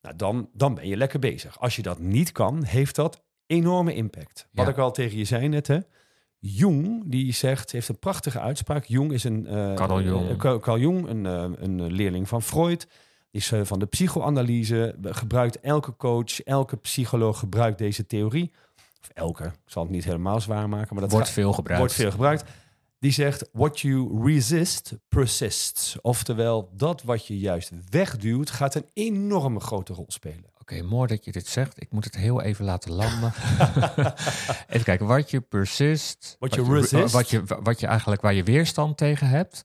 nou, 0.00 0.16
dan, 0.16 0.48
dan 0.52 0.74
ben 0.74 0.88
je 0.88 0.96
lekker 0.96 1.18
bezig. 1.18 1.60
Als 1.60 1.76
je 1.76 1.82
dat 1.82 1.98
niet 1.98 2.32
kan, 2.32 2.64
heeft 2.64 2.94
dat 2.94 3.22
enorme 3.46 3.94
impact. 3.94 4.48
Wat 4.52 4.64
Ja. 4.66 4.72
ik 4.72 4.78
al 4.78 4.92
tegen 4.92 5.18
je 5.18 5.24
zei 5.24 5.48
net, 5.48 5.66
hè. 5.66 5.78
Jung, 6.38 7.02
die 7.06 7.32
zegt, 7.32 7.72
heeft 7.72 7.88
een 7.88 7.98
prachtige 7.98 8.40
uitspraak. 8.40 8.84
Jung 8.84 9.12
is 9.12 9.24
een... 9.24 9.44
Carl 9.74 10.02
Jung. 10.02 10.36
Carl- 10.36 10.58
Carl 10.58 10.78
Jung, 10.78 11.08
een, 11.08 11.26
eh, 11.26 11.44
een 11.56 11.92
leerling 11.92 12.28
van 12.28 12.42
Freud. 12.42 12.86
Is 13.30 13.52
eh, 13.52 13.60
van 13.64 13.78
de 13.78 13.86
psychoanalyse. 13.86 14.94
Gebruikt 15.02 15.60
elke 15.60 15.96
coach, 15.96 16.42
elke 16.42 16.76
psycholoog 16.76 17.38
gebruikt 17.38 17.78
deze 17.78 18.06
theorie. 18.06 18.52
Of 19.02 19.08
elke, 19.14 19.44
ik 19.44 19.52
zal 19.64 19.82
het 19.82 19.92
niet 19.92 20.04
helemaal 20.04 20.40
zwaar 20.40 20.68
maken. 20.68 20.88
Maar 20.94 21.02
dat 21.02 21.12
wordt 21.12 21.30
veel 21.30 21.52
gebruikt. 21.52 21.80
wordt 21.80 22.00
veel 22.00 22.10
gebruikt. 22.10 22.44
Die 22.98 23.12
zegt, 23.12 23.48
what 23.52 23.80
you 23.80 24.24
resist 24.24 24.92
persists. 25.08 26.00
Oftewel, 26.00 26.70
dat 26.76 27.02
wat 27.02 27.26
je 27.26 27.38
juist 27.38 27.70
wegduwt, 27.90 28.50
gaat 28.50 28.74
een 28.74 28.88
enorme 28.92 29.60
grote 29.60 29.92
rol 29.92 30.06
spelen. 30.08 30.49
Oké, 30.72 30.82
mooi 30.82 31.08
dat 31.08 31.24
je 31.24 31.32
dit 31.32 31.46
zegt. 31.46 31.80
Ik 31.82 31.90
moet 31.90 32.04
het 32.04 32.16
heel 32.16 32.42
even 32.42 32.64
laten 32.64 32.92
landen. 32.92 33.32
even 34.68 34.84
kijken, 34.84 35.06
wat 35.06 35.30
je 35.30 35.40
persist. 35.40 36.36
What 36.38 36.56
wat 36.56 36.68
resist. 36.68 37.12
Wat 37.12 37.30
je, 37.30 37.42
wat 37.62 37.80
je 37.80 37.86
eigenlijk, 37.86 38.20
waar 38.20 38.34
je 38.34 38.42
weerstand 38.42 38.96
tegen 38.96 39.28
hebt. 39.28 39.64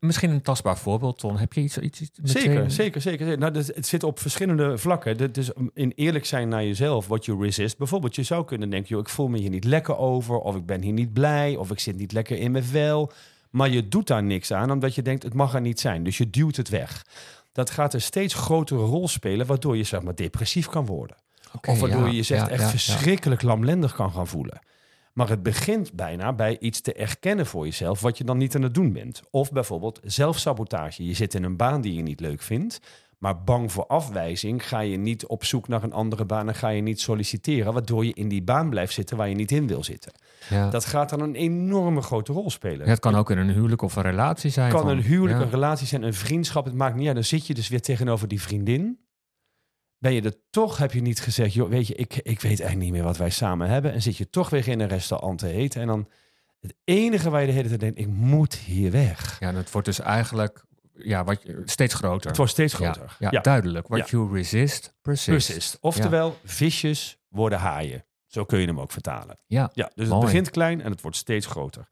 Misschien 0.00 0.30
een 0.30 0.42
tastbaar 0.42 0.78
voorbeeld, 0.78 1.18
Ton. 1.18 1.38
Heb 1.38 1.52
je 1.52 1.60
iets, 1.60 1.78
iets? 1.78 1.98
Zeker, 2.22 2.70
zeker, 2.70 3.00
zeker. 3.00 3.00
zeker. 3.00 3.38
Nou, 3.38 3.52
dus 3.52 3.66
het 3.66 3.86
zit 3.86 4.02
op 4.02 4.18
verschillende 4.18 4.78
vlakken. 4.78 5.16
Dit 5.16 5.36
is 5.36 5.50
in 5.74 5.92
eerlijk 5.94 6.26
zijn 6.26 6.48
naar 6.48 6.64
jezelf, 6.64 7.06
what 7.06 7.24
you 7.24 7.44
resist. 7.44 7.78
Bijvoorbeeld, 7.78 8.14
je 8.14 8.22
zou 8.22 8.44
kunnen 8.44 8.70
denken, 8.70 8.88
joh, 8.88 9.00
ik 9.00 9.08
voel 9.08 9.28
me 9.28 9.38
hier 9.38 9.50
niet 9.50 9.64
lekker 9.64 9.96
over, 9.96 10.38
of 10.38 10.56
ik 10.56 10.66
ben 10.66 10.82
hier 10.82 10.92
niet 10.92 11.12
blij, 11.12 11.56
of 11.56 11.70
ik 11.70 11.78
zit 11.78 11.96
niet 11.96 12.12
lekker 12.12 12.38
in 12.38 12.50
mijn 12.50 12.64
vel. 12.64 13.12
Maar 13.50 13.68
je 13.68 13.88
doet 13.88 14.06
daar 14.06 14.22
niks 14.22 14.52
aan, 14.52 14.70
omdat 14.70 14.94
je 14.94 15.02
denkt, 15.02 15.22
het 15.22 15.34
mag 15.34 15.54
er 15.54 15.60
niet 15.60 15.80
zijn. 15.80 16.04
Dus 16.04 16.18
je 16.18 16.30
duwt 16.30 16.56
het 16.56 16.68
weg. 16.68 17.04
Dat 17.52 17.70
gaat 17.70 17.94
een 17.94 18.02
steeds 18.02 18.34
grotere 18.34 18.84
rol 18.84 19.08
spelen, 19.08 19.46
waardoor 19.46 19.76
je 19.76 19.84
zeg 19.84 20.02
maar 20.02 20.14
depressief 20.14 20.66
kan 20.66 20.86
worden. 20.86 21.16
Of 21.68 21.80
waardoor 21.80 22.00
ja, 22.00 22.06
je 22.06 22.16
je 22.16 22.22
zegt 22.22 22.46
ja, 22.46 22.52
echt 22.52 22.62
ja. 22.62 22.68
verschrikkelijk 22.68 23.42
lamlendig 23.42 23.94
kan 23.94 24.12
gaan 24.12 24.26
voelen. 24.26 24.60
Maar 25.12 25.28
het 25.28 25.42
begint 25.42 25.92
bijna 25.92 26.32
bij 26.32 26.58
iets 26.58 26.80
te 26.80 26.92
erkennen 26.92 27.46
voor 27.46 27.64
jezelf 27.64 28.00
wat 28.00 28.18
je 28.18 28.24
dan 28.24 28.38
niet 28.38 28.54
aan 28.54 28.62
het 28.62 28.74
doen 28.74 28.92
bent. 28.92 29.22
Of 29.30 29.52
bijvoorbeeld 29.52 30.00
zelfsabotage. 30.02 31.04
Je 31.04 31.14
zit 31.14 31.34
in 31.34 31.44
een 31.44 31.56
baan 31.56 31.80
die 31.80 31.94
je 31.94 32.02
niet 32.02 32.20
leuk 32.20 32.42
vindt. 32.42 32.80
Maar 33.22 33.42
bang 33.42 33.72
voor 33.72 33.86
afwijzing 33.86 34.68
ga 34.68 34.80
je 34.80 34.96
niet 34.96 35.26
op 35.26 35.44
zoek 35.44 35.68
naar 35.68 35.82
een 35.82 35.92
andere 35.92 36.24
baan 36.24 36.48
en 36.48 36.54
ga 36.54 36.68
je 36.68 36.82
niet 36.82 37.00
solliciteren. 37.00 37.72
Waardoor 37.72 38.04
je 38.04 38.12
in 38.12 38.28
die 38.28 38.42
baan 38.42 38.70
blijft 38.70 38.92
zitten 38.92 39.16
waar 39.16 39.28
je 39.28 39.34
niet 39.34 39.50
in 39.52 39.66
wil 39.66 39.84
zitten. 39.84 40.12
Ja. 40.48 40.70
Dat 40.70 40.84
gaat 40.84 41.10
dan 41.10 41.20
een 41.20 41.34
enorme 41.34 42.02
grote 42.02 42.32
rol 42.32 42.50
spelen. 42.50 42.84
Ja, 42.86 42.92
het 42.92 43.00
kan 43.00 43.14
ook 43.14 43.30
in 43.30 43.38
een 43.38 43.50
huwelijk 43.50 43.82
of 43.82 43.96
een 43.96 44.02
relatie 44.02 44.50
zijn. 44.50 44.66
Het 44.66 44.74
kan 44.74 44.84
van- 44.84 44.96
een 44.96 45.02
huwelijk, 45.02 45.38
ja. 45.38 45.44
een 45.44 45.50
relatie 45.50 45.86
zijn, 45.86 46.02
een 46.02 46.14
vriendschap. 46.14 46.64
Het 46.64 46.74
maakt 46.74 46.96
niet 46.96 47.06
uit. 47.06 47.14
Dan 47.14 47.24
zit 47.24 47.46
je 47.46 47.54
dus 47.54 47.68
weer 47.68 47.80
tegenover 47.80 48.28
die 48.28 48.42
vriendin. 48.42 48.98
Ben 49.98 50.12
je 50.12 50.22
er 50.22 50.36
toch, 50.50 50.78
heb 50.78 50.92
je 50.92 51.00
niet 51.00 51.20
gezegd, 51.20 51.54
joh, 51.54 51.68
weet 51.68 51.86
je, 51.86 51.94
ik, 51.94 52.14
ik 52.14 52.40
weet 52.40 52.60
eigenlijk 52.60 52.78
niet 52.78 52.92
meer 52.92 53.02
wat 53.02 53.16
wij 53.16 53.30
samen 53.30 53.68
hebben. 53.68 53.92
En 53.92 54.02
zit 54.02 54.16
je 54.16 54.30
toch 54.30 54.50
weer 54.50 54.68
in 54.68 54.80
een 54.80 54.88
restaurant 54.88 55.38
te 55.38 55.48
eten. 55.48 55.80
En 55.80 55.86
dan 55.86 56.08
het 56.60 56.74
enige 56.84 57.30
waar 57.30 57.40
je 57.40 57.46
de 57.46 57.52
hele 57.52 57.68
tijd 57.68 57.80
denkt, 57.80 57.98
ik 57.98 58.08
moet 58.08 58.54
hier 58.54 58.90
weg. 58.90 59.36
Ja, 59.40 59.48
en 59.48 59.56
het 59.56 59.70
wordt 59.70 59.86
dus 59.86 60.00
eigenlijk 60.00 60.64
ja, 61.04 61.24
wat, 61.24 61.42
steeds 61.64 61.94
groter. 61.94 62.28
Het 62.28 62.36
wordt 62.36 62.52
steeds 62.52 62.76
Ja, 62.78 62.92
groter. 62.92 63.16
Ja, 63.18 63.40
duidelijk. 63.40 63.88
What 63.88 64.10
you 64.10 64.32
resist, 64.32 64.94
persist. 65.02 65.46
Persist. 65.46 65.78
Oftewel, 65.80 66.36
visjes 66.44 67.18
worden 67.28 67.58
haaien. 67.58 68.04
Zo 68.26 68.44
kun 68.44 68.58
je 68.60 68.66
hem 68.66 68.80
ook 68.80 68.92
vertalen. 68.92 69.38
Ja, 69.46 69.70
Ja, 69.72 69.90
dus 69.94 70.08
Mooi. 70.08 70.20
het 70.20 70.30
begint 70.30 70.50
klein 70.50 70.80
en 70.80 70.90
het 70.90 71.00
wordt 71.00 71.16
steeds 71.16 71.46
groter. 71.46 71.88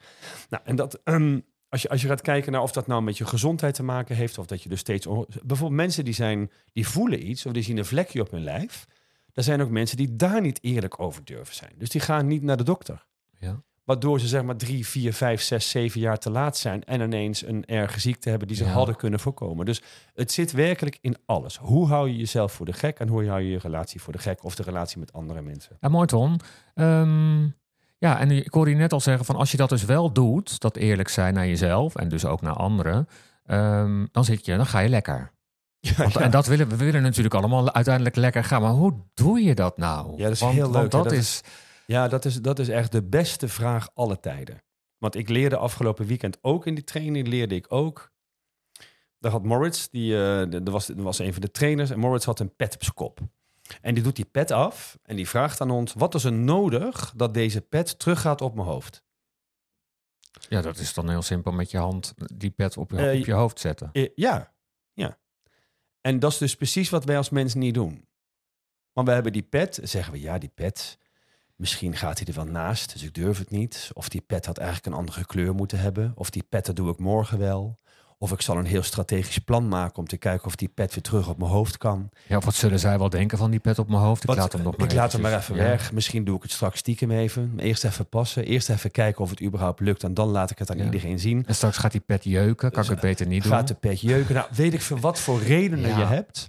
Nou, 0.49 0.63
en 0.67 0.77
dat, 0.77 1.01
ehm, 1.05 1.41
als, 1.69 1.83
je, 1.83 1.89
als 1.89 2.03
je 2.03 2.09
gaat 2.09 2.21
kijken 2.21 2.53
naar 2.53 2.63
of 2.63 2.73
dat 2.73 2.87
nou 2.87 3.03
met 3.03 3.19
je 3.19 3.27
gezondheid 3.27 3.75
te 3.75 3.83
maken 3.83 4.17
heeft, 4.17 4.39
of 4.39 4.47
dat 4.47 4.63
je 4.63 4.69
dus 4.69 4.81
steeds. 4.81 5.07
Bijvoorbeeld 5.07 5.71
mensen 5.71 6.05
die 6.05 6.15
zijn, 6.15 6.51
die 6.73 6.89
voelen 6.89 7.29
iets, 7.29 7.47
of 7.47 7.53
die 7.53 7.63
zien 7.63 7.79
een 7.79 7.85
vlekje 7.85 8.21
op 8.21 8.31
hun 8.31 8.43
lijf. 8.43 8.87
Er 9.33 9.43
zijn 9.43 9.63
ook 9.63 9.71
mensen 9.71 9.97
die 9.97 10.17
daar 10.17 10.41
niet 10.41 10.59
eerlijk 10.63 11.01
over 11.01 11.25
durven 11.25 11.55
zijn. 11.55 11.73
Dus 11.77 11.89
die 11.89 12.01
gaan 12.01 12.27
niet 12.27 12.43
naar 12.43 12.57
de 12.57 12.63
dokter. 12.65 13.07
Ja. 13.39 13.63
Waardoor 13.91 14.21
ze 14.21 14.27
zeg 14.29 14.43
maar 14.43 14.57
drie, 14.57 14.87
vier, 14.87 15.13
vijf, 15.15 15.43
zes, 15.43 15.71
zeven 15.71 16.01
jaar 16.01 16.19
te 16.19 16.31
laat 16.31 16.57
zijn 16.57 16.85
en 16.85 17.01
ineens 17.01 17.47
een 17.47 17.65
erge 17.67 18.01
ziekte 18.01 18.29
hebben 18.31 18.49
die 18.49 18.57
ze 18.57 18.65
Ja. 18.65 18.71
hadden 18.71 18.97
kunnen 18.97 19.21
voorkomen. 19.21 19.67
Dus 19.67 19.83
het 20.15 20.33
zit 20.33 20.53
werkelijk 20.53 20.99
in 21.01 21.17
alles. 21.27 21.57
Hoe 21.57 21.87
hou 21.89 22.09
je 22.09 22.17
jezelf 22.17 22.53
voor 22.53 22.67
de 22.67 22.73
gek 22.73 22.99
en 22.99 23.09
hoe 23.09 23.27
hou 23.29 23.41
je 23.41 23.51
je 23.51 23.59
relatie 23.59 24.01
voor 24.01 24.13
de 24.13 24.19
gek 24.19 24.45
of 24.45 24.55
de 24.55 24.63
relatie 24.63 24.99
met 24.99 25.13
andere 25.13 25.43
mensen? 25.43 25.77
Ja, 25.81 25.89
mooi 25.89 26.07
Ton. 26.07 26.41
Ehm, 26.75 27.43
ja, 27.99 28.19
en 28.19 28.31
ik 28.31 28.53
hoorde 28.53 28.71
je 28.71 28.77
net 28.77 28.93
al 28.93 29.01
zeggen 29.01 29.25
van 29.25 29.37
als 29.37 29.51
je 29.51 29.57
dat 29.57 29.69
dus 29.69 29.85
wel 29.85 30.13
doet, 30.13 30.61
dat 30.61 30.77
eerlijk 30.77 31.09
zijn 31.09 31.35
naar 31.35 31.47
jezelf 31.47 31.95
en 31.97 32.09
dus 32.09 32.25
ook 32.25 32.41
naar 32.41 32.55
anderen, 32.55 33.09
ehm, 33.47 34.07
dan 34.13 34.25
zit 34.25 34.47
je, 34.47 34.57
dan 34.57 34.67
ga 34.67 34.79
je 34.79 34.89
lekker. 34.89 35.33
Want, 35.97 36.17
En 36.17 36.31
dat 36.31 36.47
willen 36.47 36.69
we 36.69 36.77
willen 36.77 37.03
natuurlijk 37.03 37.35
allemaal 37.35 37.73
uiteindelijk 37.75 38.17
lekker 38.17 38.45
gaan, 38.45 38.63
maar 38.63 38.71
hoe 38.73 38.93
doe 39.15 39.41
je 39.43 39.55
dat 39.55 39.77
nou? 39.79 40.17
Ja, 40.17 40.23
dat 40.23 40.33
is 40.33 40.41
want, 40.41 40.55
heel 40.55 40.71
leuk. 40.71 40.91
Dat, 40.91 41.05
Dat 41.05 41.13
is, 41.13 41.41
Ja, 41.91 42.09
dat 42.09 42.25
is, 42.25 42.35
dat 42.43 42.59
is 42.59 42.69
echt 42.69 42.93
de 42.93 43.03
beste 43.03 43.49
vraag 43.49 43.89
alle 43.95 44.21
tijden. 44.21 44.63
Want 44.99 45.15
ik 45.15 45.29
leerde 45.29 45.57
afgelopen 45.57 46.07
weekend 46.07 46.39
ook 46.41 46.67
in 46.67 46.75
die 46.75 46.85
training, 46.85 47.27
leerde 47.29 47.55
ik 47.55 47.73
ook. 47.73 48.13
Daar 49.19 49.33
had 49.33 49.45
Moritz, 49.45 49.89
die, 49.89 50.13
eh, 50.15 50.51
de- 50.51 50.61
er 50.65 50.71
was, 50.71 50.89
er 50.89 51.03
was 51.03 51.19
een 51.19 51.33
van 51.33 51.41
de 51.43 51.51
trainers, 51.51 51.91
en 51.91 51.99
Moritz 51.99 52.25
had 52.25 52.41
een 52.41 52.57
pet 52.57 52.75
op 52.75 52.83
zijn 52.83 52.95
kop. 52.95 53.21
En 53.81 53.95
die 53.95 54.03
doet 54.03 54.17
die 54.17 54.25
pet 54.25 54.51
af 54.51 54.99
en 55.03 55.17
die 55.17 55.29
vraagt 55.29 55.61
aan 55.61 55.71
ons: 55.71 55.93
wat 55.95 56.15
is 56.15 56.25
er 56.25 56.33
nodig 56.33 57.13
dat 57.17 57.35
deze 57.35 57.61
pet 57.61 57.99
teruggaat 57.99 58.41
op 58.41 58.55
mijn 58.55 58.67
hoofd? 58.67 59.03
Ja, 60.49 60.61
dat 60.61 60.79
is 60.79 60.95
dan 60.95 61.09
heel 61.09 61.23
simpel 61.23 61.53
met 61.53 61.71
je 61.71 61.79
hand 61.79 62.15
die 62.37 62.51
pet 62.51 62.77
op 62.77 62.91
je, 62.91 62.97
Eh, 63.11 63.19
op 63.19 63.27
je 63.27 63.33
hoofd 63.33 63.61
zetten. 63.61 63.89
Eh, 63.93 64.09
ja, 64.15 64.53
ja. 64.93 65.19
En 66.01 66.19
dat 66.19 66.33
is 66.33 66.39
dus 66.39 66.57
precies 66.57 66.91
wat 66.91 67.05
wij 67.05 67.17
als 67.17 67.31
mens 67.31 67.55
niet 67.55 67.75
doen. 67.75 68.09
Want 68.93 69.09
we 69.09 69.15
hebben 69.15 69.33
die 69.33 69.43
pet, 69.43 69.79
zeggen 69.83 70.13
we 70.13 70.21
ja, 70.21 70.39
die 70.39 70.49
pet. 70.55 70.99
Misschien 71.61 71.97
gaat 71.97 72.19
hij 72.19 72.27
er 72.29 72.35
wel 72.35 72.45
naast, 72.53 72.93
dus 72.93 73.03
ik 73.03 73.15
durf 73.15 73.39
het 73.39 73.51
niet. 73.51 73.91
Of 73.93 74.09
die 74.09 74.21
pet 74.21 74.47
had 74.47 74.59
eigenlijk 74.59 74.87
een 74.87 75.01
andere 75.01 75.25
kleur 75.27 75.55
moeten 75.55 75.79
hebben. 75.81 76.13
Of 76.15 76.31
die 76.31 76.43
pet, 76.49 76.67
dat 76.67 76.77
doe 76.77 76.91
ik 76.91 76.99
morgen 76.99 77.39
wel. 77.39 77.79
Of 78.19 78.33
ik 78.33 78.41
zal 78.41 78.57
een 78.57 78.65
heel 78.65 78.83
strategisch 78.83 79.39
plan 79.39 79.69
maken 79.69 79.99
om 79.99 80.07
te 80.07 80.17
kijken 80.17 80.47
of 80.47 80.57
die 80.57 80.69
pet 80.69 80.95
weer 80.95 81.03
terug 81.03 81.29
op 81.29 81.39
mijn 81.39 81.51
hoofd 81.51 81.79
kan. 81.79 82.11
Ja, 82.29 82.37
of 82.37 82.45
wat 82.45 82.55
zullen 82.55 82.79
zij 82.79 82.99
wel 82.99 83.09
denken 83.11 83.39
van 83.39 83.51
die 83.51 83.61
pet 83.61 83.79
op 83.79 83.89
mijn 83.89 84.01
hoofd? 84.03 84.23
Ik 84.23 84.29
Wat- 84.29 84.37
laat 84.37 84.53
hem 84.53 84.63
nog 84.63 84.77
maar 84.77 84.87
ik 84.87 84.93
laat 84.95 85.13
hem 85.13 85.21
maar 85.21 85.37
even 85.37 85.57
ja. 85.57 85.63
weg. 85.63 85.93
Misschien 85.93 86.25
doe 86.25 86.37
ik 86.37 86.43
het 86.43 86.51
straks 86.53 86.79
stiekem 86.79 87.11
even. 87.11 87.53
Eerst 87.57 87.85
even 87.85 88.09
passen. 88.09 88.45
Eerst 88.45 88.69
even 88.71 88.91
kijken 88.91 89.23
of 89.23 89.31
het 89.31 89.43
überhaupt 89.43 89.81
lukt. 89.81 90.03
En 90.03 90.15
dan 90.15 90.29
laat 90.29 90.51
ik 90.51 90.59
het 90.59 90.71
aan 90.71 90.79
Ja. 90.79 90.85
iedereen 90.85 91.19
zien. 91.19 91.47
En 91.47 91.55
straks 91.55 91.77
gaat 91.77 91.93
die 91.93 92.01
pet 92.01 92.25
jeuken. 92.25 92.71
Kan 92.71 92.83
ik 92.85 92.91
het 92.91 93.01
beter 93.01 93.27
niet 93.27 93.43
doen? 93.43 93.53
Gaat 93.53 93.69
de 93.69 93.75
pet 93.75 94.01
jeuken? 94.01 94.35
Nou, 94.35 94.47
weet 94.53 94.75
ik 94.75 94.81
veel 94.81 94.99
wat 95.01 95.19
voor 95.21 95.43
redenen 95.43 95.89
Ja. 95.91 95.99
je 95.99 96.05
hebt. 96.05 96.47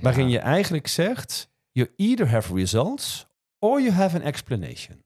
Waarin 0.00 0.28
je 0.28 0.38
eigenlijk 0.38 0.86
zegt... 0.86 1.48
You 1.72 1.90
either 1.96 2.28
have 2.30 2.54
results 2.54 3.26
or 3.64 3.80
you 3.80 3.92
have 3.92 4.16
an 4.16 4.22
explanation. 4.22 5.02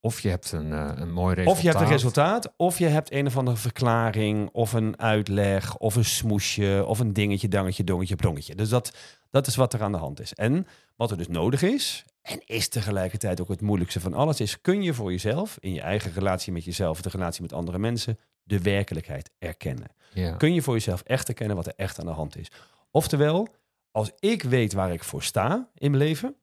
Of 0.00 0.20
je 0.20 0.28
hebt 0.28 0.52
een, 0.52 0.72
eh, 0.72 0.92
een 0.94 1.12
mooi 1.12 1.34
resultaat. 1.34 1.56
Of 1.56 1.62
je 1.62 1.68
hebt 1.68 1.80
een 1.80 1.88
resultaat, 1.88 2.52
of 2.56 2.78
je 2.78 2.86
hebt 2.86 3.12
een 3.12 3.26
of 3.26 3.36
andere 3.36 3.56
verklaring, 3.56 4.48
of 4.52 4.72
een 4.72 4.98
uitleg, 4.98 5.76
of 5.76 5.94
een 5.94 6.04
smoesje, 6.04 6.84
of 6.86 6.98
een 6.98 7.12
dingetje, 7.12 7.48
dangetje, 7.48 7.84
dongetje, 7.84 8.16
plongetje. 8.16 8.54
Dus 8.54 8.68
dat, 8.68 8.96
dat 9.30 9.46
is 9.46 9.56
wat 9.56 9.72
er 9.72 9.82
aan 9.82 9.92
de 9.92 9.98
hand 9.98 10.20
is. 10.20 10.34
En 10.34 10.66
wat 10.96 11.10
er 11.10 11.16
dus 11.16 11.28
nodig 11.28 11.62
is, 11.62 12.04
en 12.22 12.40
is 12.46 12.68
tegelijkertijd 12.68 13.40
ook 13.40 13.48
het 13.48 13.60
moeilijkste 13.60 14.00
van 14.00 14.14
alles, 14.14 14.40
is 14.40 14.60
kun 14.60 14.82
je 14.82 14.94
voor 14.94 15.10
jezelf, 15.10 15.56
in 15.60 15.72
je 15.72 15.80
eigen 15.80 16.12
relatie 16.12 16.52
met 16.52 16.64
jezelf, 16.64 17.02
de 17.02 17.08
relatie 17.08 17.42
met 17.42 17.52
andere 17.52 17.78
mensen, 17.78 18.18
de 18.42 18.62
werkelijkheid 18.62 19.30
erkennen. 19.38 19.88
Ja. 20.12 20.34
Kun 20.34 20.54
je 20.54 20.62
voor 20.62 20.74
jezelf 20.74 21.02
echt 21.02 21.28
erkennen 21.28 21.56
wat 21.56 21.66
er 21.66 21.74
echt 21.76 21.98
aan 21.98 22.06
de 22.06 22.12
hand 22.12 22.38
is. 22.38 22.50
Oftewel, 22.90 23.48
als 23.90 24.10
ik 24.18 24.42
weet 24.42 24.72
waar 24.72 24.92
ik 24.92 25.04
voor 25.04 25.22
sta 25.22 25.68
in 25.74 25.90
mijn 25.90 26.02
leven, 26.02 26.36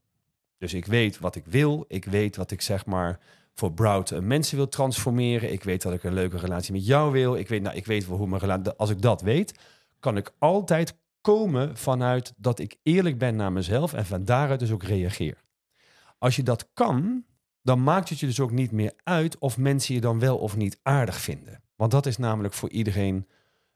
dus 0.59 0.73
ik 0.73 0.85
weet 0.85 1.19
wat 1.19 1.35
ik 1.35 1.45
wil, 1.45 1.85
ik 1.87 2.05
weet 2.05 2.35
wat 2.35 2.51
ik 2.51 2.61
zeg 2.61 2.85
maar 2.85 3.19
voor 3.53 3.73
Broud 3.73 4.11
eh, 4.11 4.19
mensen 4.19 4.57
wil 4.57 4.69
transformeren, 4.69 5.51
ik 5.51 5.63
weet 5.63 5.81
dat 5.81 5.93
ik 5.93 6.03
een 6.03 6.13
leuke 6.13 6.37
relatie 6.37 6.73
met 6.73 6.85
jou 6.85 7.11
wil, 7.11 7.35
ik 7.35 7.47
weet, 7.47 7.61
nou, 7.61 7.75
ik 7.75 7.85
weet 7.85 8.03
hoe 8.03 8.27
mijn 8.27 8.41
relatie, 8.41 8.73
als 8.73 8.89
ik 8.89 9.01
dat 9.01 9.21
weet, 9.21 9.59
kan 9.99 10.17
ik 10.17 10.31
altijd 10.39 10.95
komen 11.21 11.77
vanuit 11.77 12.33
dat 12.37 12.59
ik 12.59 12.75
eerlijk 12.83 13.17
ben 13.17 13.35
naar 13.35 13.51
mezelf 13.51 13.93
en 13.93 14.05
van 14.05 14.25
daaruit 14.25 14.59
dus 14.59 14.71
ook 14.71 14.83
reageer. 14.83 15.37
Als 16.17 16.35
je 16.35 16.43
dat 16.43 16.69
kan, 16.73 17.23
dan 17.61 17.83
maakt 17.83 18.09
het 18.09 18.19
je 18.19 18.25
dus 18.25 18.39
ook 18.39 18.51
niet 18.51 18.71
meer 18.71 18.93
uit 19.03 19.37
of 19.37 19.57
mensen 19.57 19.95
je 19.95 20.01
dan 20.01 20.19
wel 20.19 20.37
of 20.37 20.55
niet 20.55 20.79
aardig 20.83 21.15
vinden. 21.15 21.61
Want 21.75 21.91
dat 21.91 22.05
is 22.05 22.17
namelijk 22.17 22.53
voor 22.53 22.69
iedereen 22.69 23.27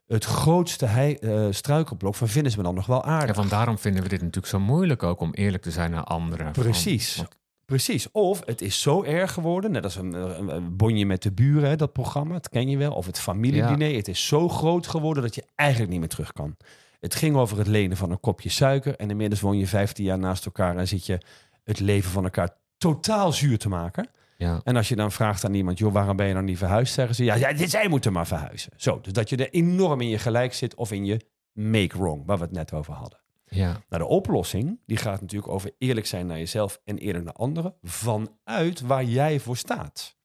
het 0.08 0.26
grootste 0.26 0.86
hei- 0.86 1.14
eh, 1.14 1.48
struikelblok 1.50 2.16
van 2.16 2.28
vinden 2.28 2.52
ze 2.52 2.58
me 2.58 2.64
dan 2.64 2.76
nog 2.76 2.86
wel 2.86 3.04
aardig. 3.04 3.36
Ja, 3.36 3.42
van 3.42 3.50
daarom 3.50 3.78
vinden 3.78 4.04
we 4.04 4.10
dit 4.10 4.20
natuurlijk 4.20 4.48
zo 4.48 4.60
moeilijk 4.60 5.04
ook 5.04 5.20
om 5.20 5.32
eerlijk 5.34 5.64
te 5.64 5.72
zijn 5.72 5.92
naar 5.92 6.04
anderen. 6.04 6.52
Precies. 6.52 7.24
Precies. 7.66 8.12
Of 8.12 8.42
het 8.46 8.62
is 8.62 8.82
zo 8.82 9.04
erg 9.04 9.34
geworden, 9.34 9.72
net 9.72 9.84
als 9.84 9.96
een, 9.96 10.14
een, 10.14 10.56
een 10.56 10.76
bonje 10.76 11.06
met 11.06 11.22
de 11.22 11.32
buren, 11.32 11.70
hè, 11.70 11.76
dat 11.76 11.94
programma, 11.94 12.34
dat 12.34 12.50
ken 12.50 12.70
je 12.70 12.78
wel. 12.78 12.94
Of 12.94 13.06
het 13.06 13.20
familiediner. 13.20 13.96
Het 13.96 14.08
is 14.08 14.28
zo 14.28 14.50
groot 14.50 14.88
geworden 14.88 15.24
dat 15.24 15.36
je 15.36 15.46
eigenlijk 15.56 15.92
niet 15.92 16.00
meer 16.00 16.10
terug 16.10 16.32
kan. 16.34 16.56
Het 17.00 17.16
ging 17.16 17.36
over 17.36 17.58
het 17.58 17.68
lenen 17.68 17.98
van 17.98 18.12
een 18.12 18.20
kopje 18.20 18.50
suiker. 18.50 18.96
En 18.96 19.10
inmiddels 19.10 19.42
woon 19.42 19.58
je 19.58 19.68
15 19.68 20.06
jaar 20.06 20.20
naast 20.20 20.46
elkaar 20.46 20.78
en 20.78 20.88
zit 20.88 21.06
je 21.06 21.18
het 21.64 21.80
leven 21.80 22.12
van 22.12 22.24
elkaar 22.24 22.50
totaal 22.78 23.32
zuur 23.32 23.58
te 23.58 23.70
maken. 23.70 24.10
Ja. 24.44 24.62
En 24.64 24.76
als 24.76 24.90
je 24.90 24.96
dan 24.96 25.12
vraagt 25.12 25.46
aan 25.46 25.54
iemand, 25.54 25.78
joh, 25.78 25.94
waarom 25.94 26.16
ben 26.16 26.28
je 26.28 26.34
dan 26.34 26.46
niet 26.46 26.58
verhuisd? 26.58 26.94
Zeggen 26.94 27.16
ze, 27.16 27.24
ja, 27.24 27.36
ja 27.36 27.54
dit, 27.54 27.70
zij 27.70 27.88
moeten 27.88 28.14
maar 28.14 28.28
verhuizen. 28.28 28.72
Zo, 28.76 29.02
dus 29.02 29.14
dat 29.14 29.30
je 29.30 29.38
er 29.38 29.50
enorm 29.50 30.02
in 30.02 30.10
je 30.10 30.18
gelijk 30.18 30.54
zit 30.54 30.76
of 30.76 30.92
in 30.92 31.06
je 31.06 31.26
make 31.52 31.98
wrong, 31.98 32.26
waar 32.26 32.38
we 32.38 32.44
het 32.44 32.52
net 32.52 32.74
over 32.74 32.94
hadden. 32.94 33.20
ja. 33.46 33.82
Nou, 33.90 34.02
de 34.02 34.10
oplossing 34.10 34.80
die 34.86 34.98
gaat 34.98 35.22
natuurlijk 35.22 35.52
over 35.52 35.72
eerlijk 35.78 36.06
zijn 36.06 36.28
naar 36.28 36.38
jezelf 36.38 36.82
en 36.84 36.98
eerlijk 36.98 37.24
naar 37.26 37.34
anderen 37.34 37.76
vanuit 37.82 38.82
waar 38.82 39.04
jij 39.04 39.40
voor 39.40 39.58
staat. 39.58 40.18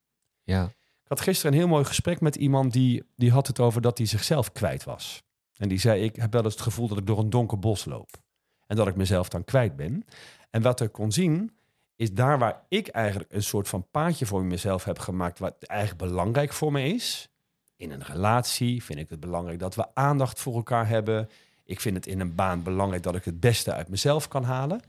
ja. 0.42 0.76
Ik 1.02 1.14
had 1.16 1.26
gisteren 1.26 1.52
een 1.52 1.58
heel 1.58 1.68
mooi 1.68 1.84
gesprek 1.84 2.20
met 2.20 2.37
iemand 2.37 2.72
die, 2.72 3.02
die 3.16 3.30
had 3.30 3.46
het 3.46 3.60
over 3.60 3.80
dat 3.80 3.98
hij 3.98 4.06
zichzelf 4.06 4.52
kwijt 4.52 4.84
was. 4.84 5.22
En 5.56 5.68
die 5.68 5.78
zei, 5.78 6.02
ik 6.02 6.16
heb 6.16 6.32
wel 6.32 6.44
eens 6.44 6.52
het 6.52 6.62
gevoel 6.62 6.88
dat 6.88 6.98
ik 6.98 7.06
door 7.06 7.18
een 7.18 7.30
donker 7.30 7.58
bos 7.58 7.84
loop. 7.84 8.10
En 8.66 8.76
dat 8.76 8.87
ik 8.87 8.96
mezelf 8.96 9.28
dan 9.28 9.44
kwijt 9.44 9.76
ben. 9.76 10.04
En 10.50 10.62
wat 10.62 10.80
ik 10.80 10.92
kon 10.92 11.12
zien, 11.12 11.57
is 11.99 12.12
daar 12.12 12.38
waar 12.38 12.64
ik 12.69 12.88
eigenlijk 12.88 13.33
een 13.33 13.43
soort 13.43 13.69
van 13.69 13.87
paadje 13.90 14.26
voor 14.26 14.45
mezelf 14.45 14.85
heb 14.85 14.99
gemaakt, 14.99 15.38
wat 15.38 15.62
eigenlijk 15.62 16.11
belangrijk 16.11 16.52
voor 16.52 16.73
me 16.73 16.83
is. 16.83 17.28
In 17.76 17.90
een 17.90 18.02
relatie 18.02 18.85
vind 18.85 18.99
ik 18.99 19.11
het 19.11 19.21
belangrijk 19.21 19.59
dat 19.59 19.75
we 19.75 19.95
aandacht 19.95 20.40
voor 20.40 20.55
elkaar 20.55 20.88
hebben. 20.88 21.28
Ik 21.64 21.81
vind 21.81 21.97
het 21.97 22.07
in 22.07 22.21
een 22.21 22.35
baan 22.35 22.62
belangrijk 22.62 23.02
dat 23.02 23.14
ik 23.14 23.25
het 23.25 23.40
beste 23.40 23.73
uit 23.73 23.88
mezelf 23.88 24.28
kan 24.28 24.45
halen. 24.45 24.81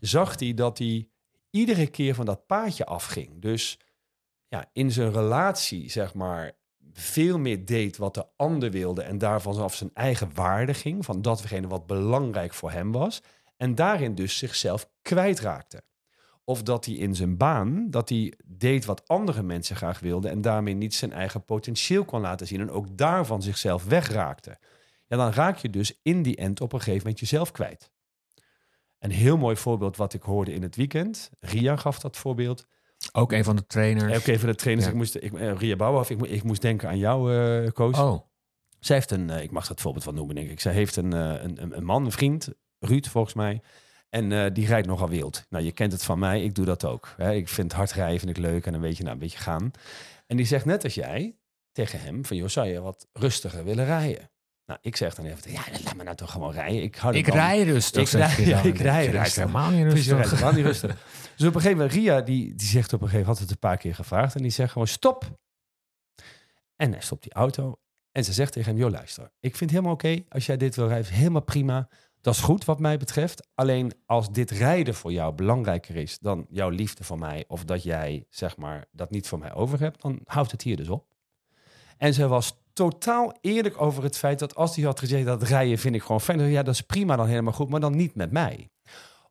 Zag 0.00 0.38
hij 0.38 0.54
dat 0.54 0.78
hij 0.78 1.08
iedere 1.50 1.86
keer 1.86 2.14
van 2.14 2.26
dat 2.26 2.46
paadje 2.46 2.84
afging. 2.84 3.42
Dus 3.42 3.78
ja, 4.48 4.64
in 4.72 4.92
zijn 4.92 5.12
relatie, 5.12 5.90
zeg 5.90 6.14
maar, 6.14 6.52
veel 6.92 7.38
meer 7.38 7.64
deed 7.64 7.96
wat 7.96 8.14
de 8.14 8.26
ander 8.36 8.70
wilde 8.70 9.02
en 9.02 9.18
daarvan 9.18 9.54
vanaf 9.54 9.74
zijn 9.74 9.90
eigen 9.94 10.34
waarde 10.34 10.74
ging, 10.74 11.04
van 11.04 11.22
datgene 11.22 11.68
wat 11.68 11.86
belangrijk 11.86 12.54
voor 12.54 12.70
hem 12.70 12.92
was, 12.92 13.22
en 13.56 13.74
daarin 13.74 14.14
dus 14.14 14.38
zichzelf 14.38 14.90
kwijtraakte. 15.02 15.82
Of 16.48 16.62
dat 16.62 16.84
hij 16.84 16.94
in 16.94 17.14
zijn 17.14 17.36
baan, 17.36 17.90
dat 17.90 18.08
hij 18.08 18.32
deed 18.44 18.84
wat 18.84 19.08
andere 19.08 19.42
mensen 19.42 19.76
graag 19.76 20.00
wilden 20.00 20.30
en 20.30 20.40
daarmee 20.40 20.74
niet 20.74 20.94
zijn 20.94 21.12
eigen 21.12 21.44
potentieel 21.44 22.04
kon 22.04 22.20
laten 22.20 22.46
zien 22.46 22.60
en 22.60 22.70
ook 22.70 22.96
daarvan 22.96 23.42
zichzelf 23.42 23.84
wegraakte. 23.84 24.58
Ja, 25.06 25.16
dan 25.16 25.32
raak 25.32 25.56
je 25.56 25.70
dus 25.70 25.98
in 26.02 26.22
die 26.22 26.36
end 26.36 26.60
op 26.60 26.72
een 26.72 26.78
gegeven 26.78 27.02
moment 27.02 27.20
jezelf 27.20 27.50
kwijt. 27.50 27.90
Een 28.98 29.10
heel 29.10 29.36
mooi 29.36 29.56
voorbeeld 29.56 29.96
wat 29.96 30.14
ik 30.14 30.22
hoorde 30.22 30.52
in 30.52 30.62
het 30.62 30.76
weekend. 30.76 31.30
Ria 31.40 31.76
gaf 31.76 31.98
dat 31.98 32.16
voorbeeld. 32.16 32.66
Ook 33.12 33.32
een 33.32 33.44
van 33.44 33.56
de 33.56 33.66
trainers. 33.66 34.16
Ook 34.16 34.26
even 34.26 34.48
de 34.48 34.54
trainers. 34.54 34.86
Ja. 34.86 34.92
Ik 34.92 34.98
moest, 34.98 35.14
ik, 35.14 35.34
eh, 35.34 35.56
Ria 35.56 35.76
Bouwhoff, 35.76 36.10
ik, 36.10 36.20
ik 36.20 36.42
moest 36.42 36.62
denken 36.62 36.88
aan 36.88 36.98
jou, 36.98 37.34
eh 37.34 37.72
Koos. 37.72 37.98
Oh, 37.98 38.20
Zij 38.80 38.96
heeft 38.96 39.10
een, 39.10 39.30
eh, 39.30 39.42
ik 39.42 39.50
mag 39.50 39.66
dat 39.66 39.80
voorbeeld 39.80 40.04
wel 40.04 40.14
noemen, 40.14 40.34
denk 40.34 40.50
ik. 40.50 40.60
Zij 40.60 40.72
heeft 40.72 40.96
een, 40.96 41.12
eh, 41.12 41.42
een, 41.42 41.62
een, 41.62 41.76
een 41.76 41.84
man, 41.84 42.04
een 42.04 42.12
vriend, 42.12 42.48
Ruud 42.78 43.06
volgens 43.06 43.34
mij. 43.34 43.62
En 44.08 44.32
eh, 44.32 44.46
die 44.52 44.66
rijdt 44.66 44.86
nogal 44.86 45.08
wild. 45.08 45.44
Nou, 45.48 45.64
je 45.64 45.72
kent 45.72 45.92
het 45.92 46.02
van 46.04 46.18
mij, 46.18 46.42
ik 46.42 46.54
doe 46.54 46.64
dat 46.64 46.84
ook. 46.84 47.14
Hè. 47.16 47.32
Ik 47.32 47.48
vind 47.48 47.72
hard 47.72 47.92
rijden 47.92 48.18
vind 48.20 48.30
ik 48.36 48.42
leuk 48.42 48.66
en 48.66 48.74
een 48.74 48.80
beetje, 48.80 49.02
nou, 49.02 49.14
een 49.14 49.20
beetje 49.20 49.38
gaan. 49.38 49.70
En 50.26 50.36
die 50.36 50.46
zegt 50.46 50.64
net 50.64 50.84
als 50.84 50.94
jij 50.94 51.36
tegen 51.72 52.00
hem 52.00 52.24
van, 52.24 52.36
joh, 52.36 52.48
zou 52.48 52.66
je 52.68 52.80
wat 52.80 53.06
rustiger 53.12 53.64
willen 53.64 53.84
rijden? 53.84 54.30
Nou, 54.66 54.80
ik 54.82 54.96
zeg 54.96 55.14
dan 55.14 55.24
even, 55.24 55.52
ja, 55.52 55.62
laat 55.84 55.96
me 55.96 56.02
nou 56.02 56.16
toch 56.16 56.30
gewoon 56.30 56.52
rijden. 56.52 56.82
Ik, 56.82 56.96
hou 56.96 57.16
ik 57.16 57.26
dan- 57.26 57.36
rij 57.36 57.62
rustig. 57.62 58.02
Ik 58.02 58.08
rij- 58.08 58.44
ja, 58.44 58.62
ik 58.62 58.78
rustig. 59.10 59.34
helemaal 59.34 59.70
niet 59.70 59.86
Precies, 59.88 60.08
rustig. 60.08 60.30
helemaal 60.30 60.52
niet 60.52 60.64
rustig. 60.64 60.90
Dus 61.36 61.46
op 61.48 61.54
een 61.54 61.60
gegeven 61.60 61.76
moment, 61.76 61.92
Ria, 61.92 62.20
die, 62.20 62.54
die 62.54 62.66
zegt 62.66 62.92
op 62.92 63.00
een 63.02 63.08
gegeven 63.08 63.18
moment, 63.18 63.26
had 63.26 63.38
het 63.38 63.50
een 63.50 63.58
paar 63.58 63.76
keer 63.76 63.94
gevraagd. 63.94 64.34
En 64.34 64.42
die 64.42 64.50
zegt 64.50 64.72
gewoon, 64.72 64.86
stop. 64.86 65.38
En 66.76 66.92
hij 66.92 67.00
stopt 67.00 67.22
die 67.22 67.32
auto. 67.32 67.78
En 68.12 68.24
ze 68.24 68.32
zegt 68.32 68.52
tegen 68.52 68.70
hem, 68.72 68.80
joh, 68.80 68.90
luister. 68.90 69.24
Ik 69.40 69.56
vind 69.56 69.60
het 69.60 69.70
helemaal 69.70 69.92
oké 69.92 70.24
als 70.28 70.46
jij 70.46 70.56
dit 70.56 70.76
wil 70.76 70.88
rijden. 70.88 71.12
Helemaal 71.12 71.42
prima. 71.42 71.88
Dat 72.20 72.34
is 72.34 72.40
goed 72.40 72.64
wat 72.64 72.80
mij 72.80 72.96
betreft. 72.96 73.48
Alleen 73.54 73.92
als 74.06 74.30
dit 74.32 74.50
rijden 74.50 74.94
voor 74.94 75.12
jou 75.12 75.34
belangrijker 75.34 75.96
is 75.96 76.18
dan 76.18 76.46
jouw 76.50 76.68
liefde 76.68 77.04
voor 77.04 77.18
mij. 77.18 77.44
Of 77.48 77.64
dat 77.64 77.82
jij, 77.82 78.26
zeg 78.30 78.56
maar, 78.56 78.86
dat 78.92 79.10
niet 79.10 79.28
voor 79.28 79.38
mij 79.38 79.54
over 79.54 79.80
hebt. 79.80 80.02
Dan 80.02 80.20
houdt 80.24 80.50
het 80.50 80.62
hier 80.62 80.76
dus 80.76 80.88
op. 80.88 81.06
En 81.96 82.14
ze 82.14 82.28
was 82.28 82.62
totaal 82.72 83.36
eerlijk 83.40 83.80
over 83.80 84.02
het 84.02 84.16
feit 84.16 84.38
dat 84.38 84.54
als 84.54 84.76
hij 84.76 84.84
had 84.84 84.98
gezegd 84.98 85.24
dat 85.24 85.42
rijden 85.42 85.78
vind 85.78 85.94
ik 85.94 86.02
gewoon 86.02 86.20
fijn. 86.20 86.40
Ja, 86.40 86.62
dat 86.62 86.74
is 86.74 86.80
prima 86.80 87.16
dan 87.16 87.26
helemaal 87.26 87.52
goed, 87.52 87.68
maar 87.68 87.80
dan 87.80 87.96
niet 87.96 88.14
met 88.14 88.30
mij. 88.30 88.70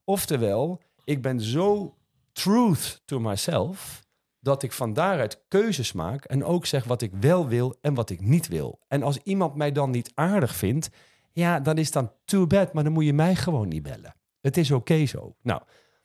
Oftewel, 0.04 0.82
ik 1.04 1.22
ben 1.22 1.42
zo 1.42 1.96
truth 2.32 3.02
to 3.06 3.20
myself 3.20 4.06
dat 4.40 4.64
ik 4.64 4.72
van 4.72 4.94
daaruit 4.94 5.44
keuzes 5.48 5.92
maak 5.92 6.26
en 6.26 6.44
ook 6.44 6.66
zeg 6.66 6.84
wat 6.84 7.02
ik 7.02 7.12
wel 7.20 7.48
wil 7.48 7.76
en 7.82 7.94
wat 7.94 8.10
ik 8.10 8.22
niet 8.22 8.48
wil. 8.48 8.80
En 8.88 9.04
als 9.04 9.18
iemand 9.24 9.56
mij 9.56 9.72
dan 9.72 9.92
niet 9.92 10.12
aardig 10.14 10.56
vindt, 10.56 10.90
ja, 11.38 11.60
dan 11.60 11.78
is 11.78 11.92
dan 11.92 12.12
too 12.26 12.48
bad, 12.48 12.74
maar 12.74 12.84
dan 12.84 12.94
moet 12.94 13.06
je 13.06 13.14
mij 13.14 13.36
gewoon 13.36 13.68
niet 13.68 13.84
bellen. 13.84 14.16
Het 14.42 14.58
is 14.58 14.72
oké 14.72 15.06
zo. 15.06 15.36
Nou, 15.42 15.62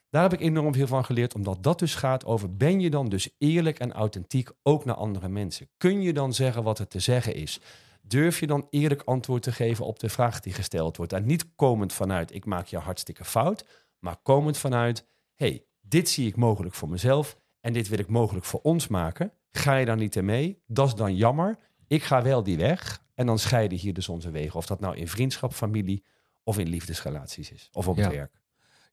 daar 0.09 0.21
heb 0.21 0.33
ik 0.33 0.39
enorm 0.39 0.73
veel 0.73 0.87
van 0.87 1.05
geleerd, 1.05 1.35
omdat 1.35 1.63
dat 1.63 1.79
dus 1.79 1.95
gaat 1.95 2.25
over: 2.25 2.55
ben 2.55 2.79
je 2.79 2.89
dan 2.89 3.09
dus 3.09 3.29
eerlijk 3.37 3.79
en 3.79 3.93
authentiek 3.93 4.49
ook 4.63 4.85
naar 4.85 4.95
andere 4.95 5.27
mensen? 5.27 5.69
Kun 5.77 6.01
je 6.01 6.13
dan 6.13 6.33
zeggen 6.33 6.63
wat 6.63 6.79
er 6.79 6.87
te 6.87 6.99
zeggen 6.99 7.35
is? 7.35 7.61
Durf 8.01 8.39
je 8.39 8.47
dan 8.47 8.67
eerlijk 8.69 9.01
antwoord 9.01 9.43
te 9.43 9.51
geven 9.51 9.85
op 9.85 9.99
de 9.99 10.09
vraag 10.09 10.39
die 10.39 10.53
gesteld 10.53 10.97
wordt? 10.97 11.13
En 11.13 11.25
niet 11.25 11.55
komend 11.55 11.93
vanuit: 11.93 12.35
ik 12.35 12.45
maak 12.45 12.65
je 12.65 12.77
hartstikke 12.77 13.25
fout, 13.25 13.65
maar 13.99 14.17
komend 14.23 14.57
vanuit: 14.57 15.05
hey, 15.35 15.65
dit 15.81 16.09
zie 16.09 16.27
ik 16.27 16.35
mogelijk 16.35 16.75
voor 16.75 16.89
mezelf 16.89 17.37
en 17.61 17.73
dit 17.73 17.87
wil 17.87 17.99
ik 17.99 18.07
mogelijk 18.07 18.45
voor 18.45 18.59
ons 18.63 18.87
maken. 18.87 19.31
Ga 19.51 19.75
je 19.75 19.85
daar 19.85 19.97
niet 19.97 20.15
in 20.15 20.25
mee? 20.25 20.61
Dat 20.67 20.87
is 20.87 20.95
dan 20.95 21.15
jammer. 21.15 21.57
Ik 21.87 22.03
ga 22.03 22.21
wel 22.21 22.43
die 22.43 22.57
weg 22.57 23.02
en 23.13 23.25
dan 23.25 23.39
scheiden 23.39 23.77
hier 23.77 23.93
dus 23.93 24.09
onze 24.09 24.31
wegen. 24.31 24.55
Of 24.55 24.65
dat 24.65 24.79
nou 24.79 24.95
in 24.95 25.07
vriendschap, 25.07 25.53
familie 25.53 26.03
of 26.43 26.57
in 26.59 26.67
liefdesrelaties 26.67 27.51
is 27.51 27.69
of 27.71 27.87
op 27.87 27.97
Ja. 27.97 28.03
het 28.03 28.13
werk. 28.13 28.41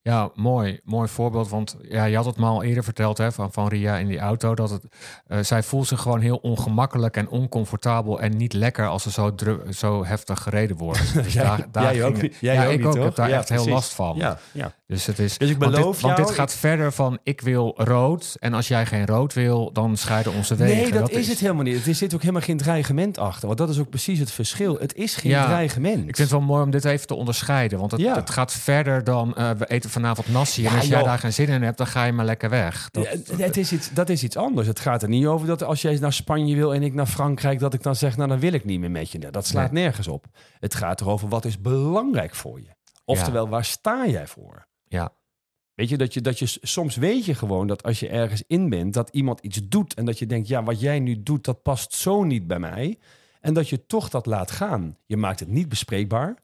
Ja, 0.02 0.30
mooi. 0.35 0.80
Mooi 0.85 1.09
voorbeeld. 1.09 1.49
Want 1.49 1.76
ja, 1.83 2.04
je 2.04 2.16
had 2.16 2.25
het 2.25 2.37
me 2.37 2.47
al 2.47 2.62
eerder 2.62 2.85
verteld 2.85 3.19
hè, 3.19 3.33
van, 3.33 3.52
van 3.52 3.69
Ria 3.69 3.97
in 3.97 4.07
die 4.07 4.19
auto. 4.19 4.54
Dat 4.54 4.71
het, 4.71 4.85
eh, 5.26 5.38
zij 5.40 5.62
voelt 5.62 5.87
zich 5.87 6.00
gewoon 6.00 6.21
heel 6.21 6.37
ongemakkelijk 6.37 7.16
en 7.16 7.28
oncomfortabel. 7.28 8.21
En 8.21 8.37
niet 8.37 8.52
lekker 8.52 8.87
als 8.87 9.02
ze 9.02 9.11
zo, 9.11 9.35
zo 9.71 10.04
heftig 10.04 10.42
gereden 10.42 10.76
wordt. 10.76 10.99
Dus 11.23 11.35
daar, 11.35 11.66
daar 11.71 11.95
jij 11.95 12.04
ook 12.04 12.19
ging 12.19 12.35
jij 12.40 12.54
ja, 12.54 12.66
ook 12.66 12.73
ik 12.73 12.87
ook. 12.87 12.95
toch? 12.95 13.04
heb 13.04 13.14
daar 13.14 13.28
Ja, 13.28 13.38
echt 13.38 13.49
heel 13.49 13.69
last 13.69 13.95
van. 13.95 14.16
Ja, 14.16 14.38
ja. 14.52 14.73
Dus, 14.87 15.07
het 15.07 15.19
is, 15.19 15.38
Dus 15.38 15.50
ik 15.50 15.59
want 15.59 15.73
beloof 15.73 15.92
dit, 15.92 16.02
want 16.02 16.16
dit 16.16 16.30
gaat 16.30 16.54
verder 16.54 16.92
van 16.92 17.19
ik 17.23 17.40
wil 17.40 17.75
rood. 17.76 18.37
En 18.38 18.54
als 18.54 18.69
jij 18.69 18.87
geen 18.87 19.07
rood 19.07 19.35
wil, 19.35 19.73
dan 19.73 19.97
scheiden 19.97 20.33
onze 20.33 20.57
wegen. 20.57 20.76
Nee, 20.76 20.92
dat, 20.92 21.11
is 21.11 21.28
het 21.28 21.38
helemaal 21.38 21.62
niet. 21.62 21.87
Er 21.87 21.95
zit 21.95 22.14
ook 22.14 22.21
helemaal 22.21 22.42
geen 22.42 22.57
dreigement 22.57 23.19
achter. 23.19 23.47
Want 23.47 23.59
dat 23.59 23.69
is 23.69 23.78
ook 23.78 23.90
precies 23.90 24.19
het 24.19 24.33
verschil. 24.33 24.76
Het 24.78 24.95
is 24.95 25.16
geen 25.16 25.30
Ja, 25.30 25.45
dreigement. 25.45 25.99
Ik 26.09 26.16
vind 26.16 26.19
het 26.19 26.30
wel 26.30 26.40
mooi 26.40 26.62
om 26.62 26.71
dit 26.71 26.85
even 26.85 27.07
te 27.07 27.14
onderscheiden. 27.14 27.78
Want 27.78 27.90
het, 27.90 28.14
het 28.14 28.30
gaat 28.30 28.52
verder 28.52 29.04
dan 29.04 29.35
eh, 29.35 29.50
we 29.50 29.66
eten 29.66 29.89
vanavond 29.90 30.28
nasi. 30.28 30.66
En 30.66 30.76
als 30.76 30.87
jij 30.87 31.02
daar 31.02 31.18
geen 31.18 31.32
zin 31.32 31.49
in 31.49 31.62
hebt, 31.62 31.78
dan 31.78 31.87
ga 31.87 32.04
je 32.04 32.12
maar 32.12 32.25
lekker 32.25 32.50
weg. 32.50 32.88
Dat, 32.90 33.06
het- 33.38 33.56
is 33.56 33.73
iets, 33.73 33.90
dat 33.92 34.09
is 34.09 34.23
iets 34.23 34.37
anders. 34.37 34.66
Het 34.66 34.80
gaat 34.80 35.02
er 35.02 35.09
niet 35.09 35.26
over 35.26 35.47
dat 35.47 35.62
als 35.62 35.82
jij 35.82 35.99
naar 35.99 36.12
Spanje 36.12 36.56
wil 36.56 36.75
en 36.75 36.82
ik 36.82 36.94
naar 36.94 37.06
Frankrijk, 37.06 37.59
dat 37.59 37.75
ik 37.75 37.82
dan 37.82 37.97
zeg, 37.97 38.16
nou 38.16 38.28
dan 38.28 38.38
wil 38.38 38.52
ik 38.52 38.64
niet 38.64 38.80
meer 38.80 38.90
met 38.90 39.11
je. 39.11 39.18
Dat 39.18 39.47
slaat 39.47 39.73
nergens 39.73 40.09
op. 40.09 40.26
Het 40.59 40.75
gaat 40.75 41.00
erover 41.00 41.28
wat 41.28 41.44
is 41.44 41.61
belangrijk 41.61 42.35
voor 42.35 42.61
je. 42.61 42.68
Oftewel, 43.04 43.49
waar 43.49 43.64
sta 43.64 44.06
jij 44.06 44.26
voor? 44.26 44.66
ja, 44.85 45.12
Weet 45.75 45.88
je, 45.88 45.97
dat 45.97 46.14
je, 46.14 46.20
dat 46.20 46.38
je 46.38 46.47
soms 46.62 46.97
weet 46.97 47.25
je 47.25 47.35
gewoon 47.35 47.66
dat 47.66 47.82
als 47.82 48.00
je 48.00 48.09
ergens 48.09 48.42
in 48.47 48.68
bent, 48.68 48.94
dat 48.94 49.09
iemand 49.12 49.40
iets 49.40 49.61
doet 49.68 49.94
en 49.94 50.04
dat 50.04 50.18
je 50.18 50.26
denkt, 50.26 50.49
ja, 50.49 50.62
wat 50.62 50.80
jij 50.80 50.99
nu 51.00 51.23
doet, 51.23 51.44
dat 51.44 51.62
past 51.62 51.92
zo 51.94 52.25
niet 52.25 52.47
bij 52.47 52.59
mij. 52.59 52.99
En 53.40 53.54
dat 53.54 53.68
je 53.68 53.87
toch 53.87 54.09
dat 54.09 54.26
laat 54.26 54.50
gaan. 54.50 54.97
Je 55.06 55.16
maakt 55.16 55.40
het 55.40 55.49
niet 55.49 55.68
bespreekbaar. 55.68 56.35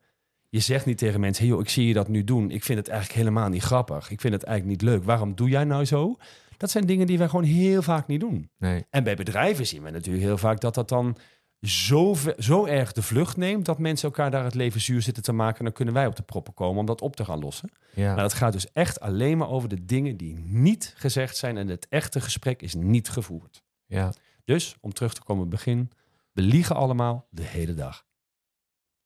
Je 0.49 0.61
zegt 0.61 0.87
niet 0.87 0.99
tegen 0.99 1.21
mensen, 1.21 1.45
hey 1.45 1.53
joh, 1.53 1.63
ik 1.63 1.69
zie 1.69 1.87
je 1.87 1.95
dat 1.95 2.09
nu 2.09 2.25
doen. 2.25 2.51
Ik 2.51 2.65
vind 2.65 2.79
het 2.79 2.89
eigenlijk 2.89 3.19
helemaal 3.19 3.49
niet 3.49 3.63
grappig. 3.63 4.11
Ik 4.11 4.21
vind 4.21 4.35
het 4.35 4.43
eigenlijk 4.43 4.81
niet 4.81 4.91
leuk. 4.91 5.05
Waarom 5.05 5.35
doe 5.35 5.49
jij 5.49 5.65
nou 5.65 5.85
zo? 5.85 6.17
Dat 6.57 6.71
zijn 6.71 6.87
dingen 6.87 7.07
die 7.07 7.19
wij 7.19 7.29
gewoon 7.29 7.45
heel 7.45 7.83
vaak 7.83 8.07
niet 8.07 8.21
doen. 8.21 8.51
nee. 8.59 8.87
En 8.91 9.05
bij 9.05 9.17
bedrijven 9.17 9.67
zien 9.67 9.83
we 9.83 9.91
natuurlijk 9.91 10.25
heel 10.25 10.39
vaak 10.39 10.61
dat 10.61 10.75
dat 10.75 10.89
dan 10.89 11.17
zo, 11.61 12.17
zo 12.39 12.67
erg 12.67 12.93
de 12.93 13.03
vlucht 13.03 13.37
neemt... 13.37 13.65
dat 13.65 13.79
mensen 13.79 14.09
elkaar 14.09 14.31
daar 14.31 14.45
het 14.45 14.55
leven 14.55 14.81
zuur 14.81 15.03
zitten 15.03 15.23
te 15.23 15.33
maken... 15.33 15.59
en 15.59 15.65
dan 15.65 15.75
kunnen 15.75 15.95
wij 15.95 16.07
op 16.07 16.17
de 16.17 16.23
proppen 16.23 16.55
komen 16.55 16.81
om 16.81 16.87
dat 16.87 17.01
op 17.01 17.17
te 17.17 17.25
gaan 17.25 17.39
lossen. 17.39 17.71
Ja. 17.95 18.15
Maar 18.15 18.23
het 18.23 18.33
gaat 18.33 18.53
dus 18.53 18.73
echt 18.73 19.01
alleen 19.01 19.39
maar 19.39 19.49
over 19.49 19.69
de 19.69 19.85
dingen 19.85 20.17
die 20.17 20.35
niet 20.39 20.95
gezegd 20.97 21.37
zijn... 21.37 21.57
en 21.57 21.69
het 21.69 21.87
echte 21.89 22.21
gesprek 22.21 22.63
is 22.63 22.75
niet 22.75 23.09
gevoerd. 23.09 23.63
ja. 23.87 24.13
Dus, 24.45 24.77
om 24.81 24.93
terug 24.93 25.15
te 25.15 25.23
komen 25.23 25.45
op 25.45 25.51
het 25.51 25.65
begin... 25.65 25.91
we 26.33 26.43
liegen 26.43 26.77
allemaal 26.77 27.27
de 27.31 27.43
hele 27.43 27.75
dag. 27.75 28.05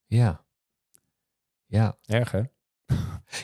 Ja. 0.07 0.45
Ja. 1.71 1.97
Erg, 2.07 2.31
hè? 2.31 2.41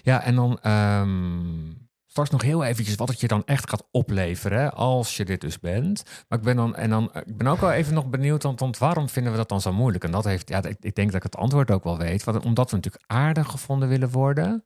Ja, 0.02 0.23
en 0.23 0.35
dan 0.35 0.59
ehm, 0.61 1.73
straks 2.06 2.30
nog 2.30 2.42
heel 2.42 2.64
eventjes 2.64 2.95
wat 2.97 3.09
het 3.09 3.21
je 3.21 3.28
dan 3.28 3.45
echt 3.45 3.68
gaat 3.71 3.88
opleveren 3.90 4.59
hè, 4.59 4.71
als 4.73 5.16
je 5.16 5.25
dit 5.25 5.40
dus 5.40 5.59
bent. 5.61 6.02
Maar 6.28 6.38
ik 6.38 6.45
ben 6.45 6.56
dan 6.56 6.76
en 6.76 6.90
dan 6.90 7.11
ik 7.25 7.37
ben 7.37 7.47
ook 7.47 7.61
wel 7.61 7.73
even 7.73 7.95
nog 7.95 8.06
benieuwd, 8.06 8.42
want, 8.42 8.61
want 8.61 8.78
waarom 8.78 9.09
vinden 9.09 9.33
we 9.33 9.38
dat 9.38 9.49
dan 9.49 9.61
zo 9.61 9.73
moeilijk? 9.73 10.04
En 10.04 10.11
dat 10.11 10.25
heeft, 10.25 10.49
ja, 10.49 10.62
ik, 10.62 10.76
ik 10.80 10.95
denk 10.95 11.06
dat 11.06 11.16
ik 11.16 11.23
het 11.23 11.37
antwoord 11.37 11.71
ook 11.71 11.85
wel 11.85 11.99
weet. 11.99 12.25
Want, 12.25 12.45
omdat 12.45 12.71
we 12.71 12.76
natuurlijk 12.76 13.04
aardig 13.06 13.50
gevonden 13.50 13.88
willen 13.88 14.11
worden. 14.11 14.64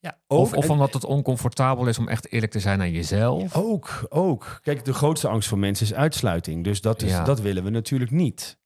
Ja, 0.00 0.18
Of, 0.26 0.52
of 0.54 0.70
omdat 0.70 0.92
het 0.94 1.04
oncomfortabel 1.04 1.86
is 1.86 1.98
om 1.98 2.08
echt 2.08 2.32
eerlijk 2.32 2.52
te 2.52 2.60
zijn 2.60 2.80
aan 2.80 2.92
jezelf. 2.92 3.56
Ook, 3.56 4.06
ook. 4.08 4.58
Kijk, 4.62 4.84
de 4.84 4.92
grootste 4.94 5.28
angst 5.28 5.48
voor 5.48 5.58
mensen 5.58 5.86
is 5.86 5.94
uitsluiting. 5.94 6.64
Dus 6.64 6.80
dat, 6.80 7.02
is, 7.02 7.10
Ja. 7.10 7.24
dat 7.24 7.40
willen 7.40 7.64
we 7.64 7.70
natuurlijk 7.70 8.10
niet. 8.10 8.58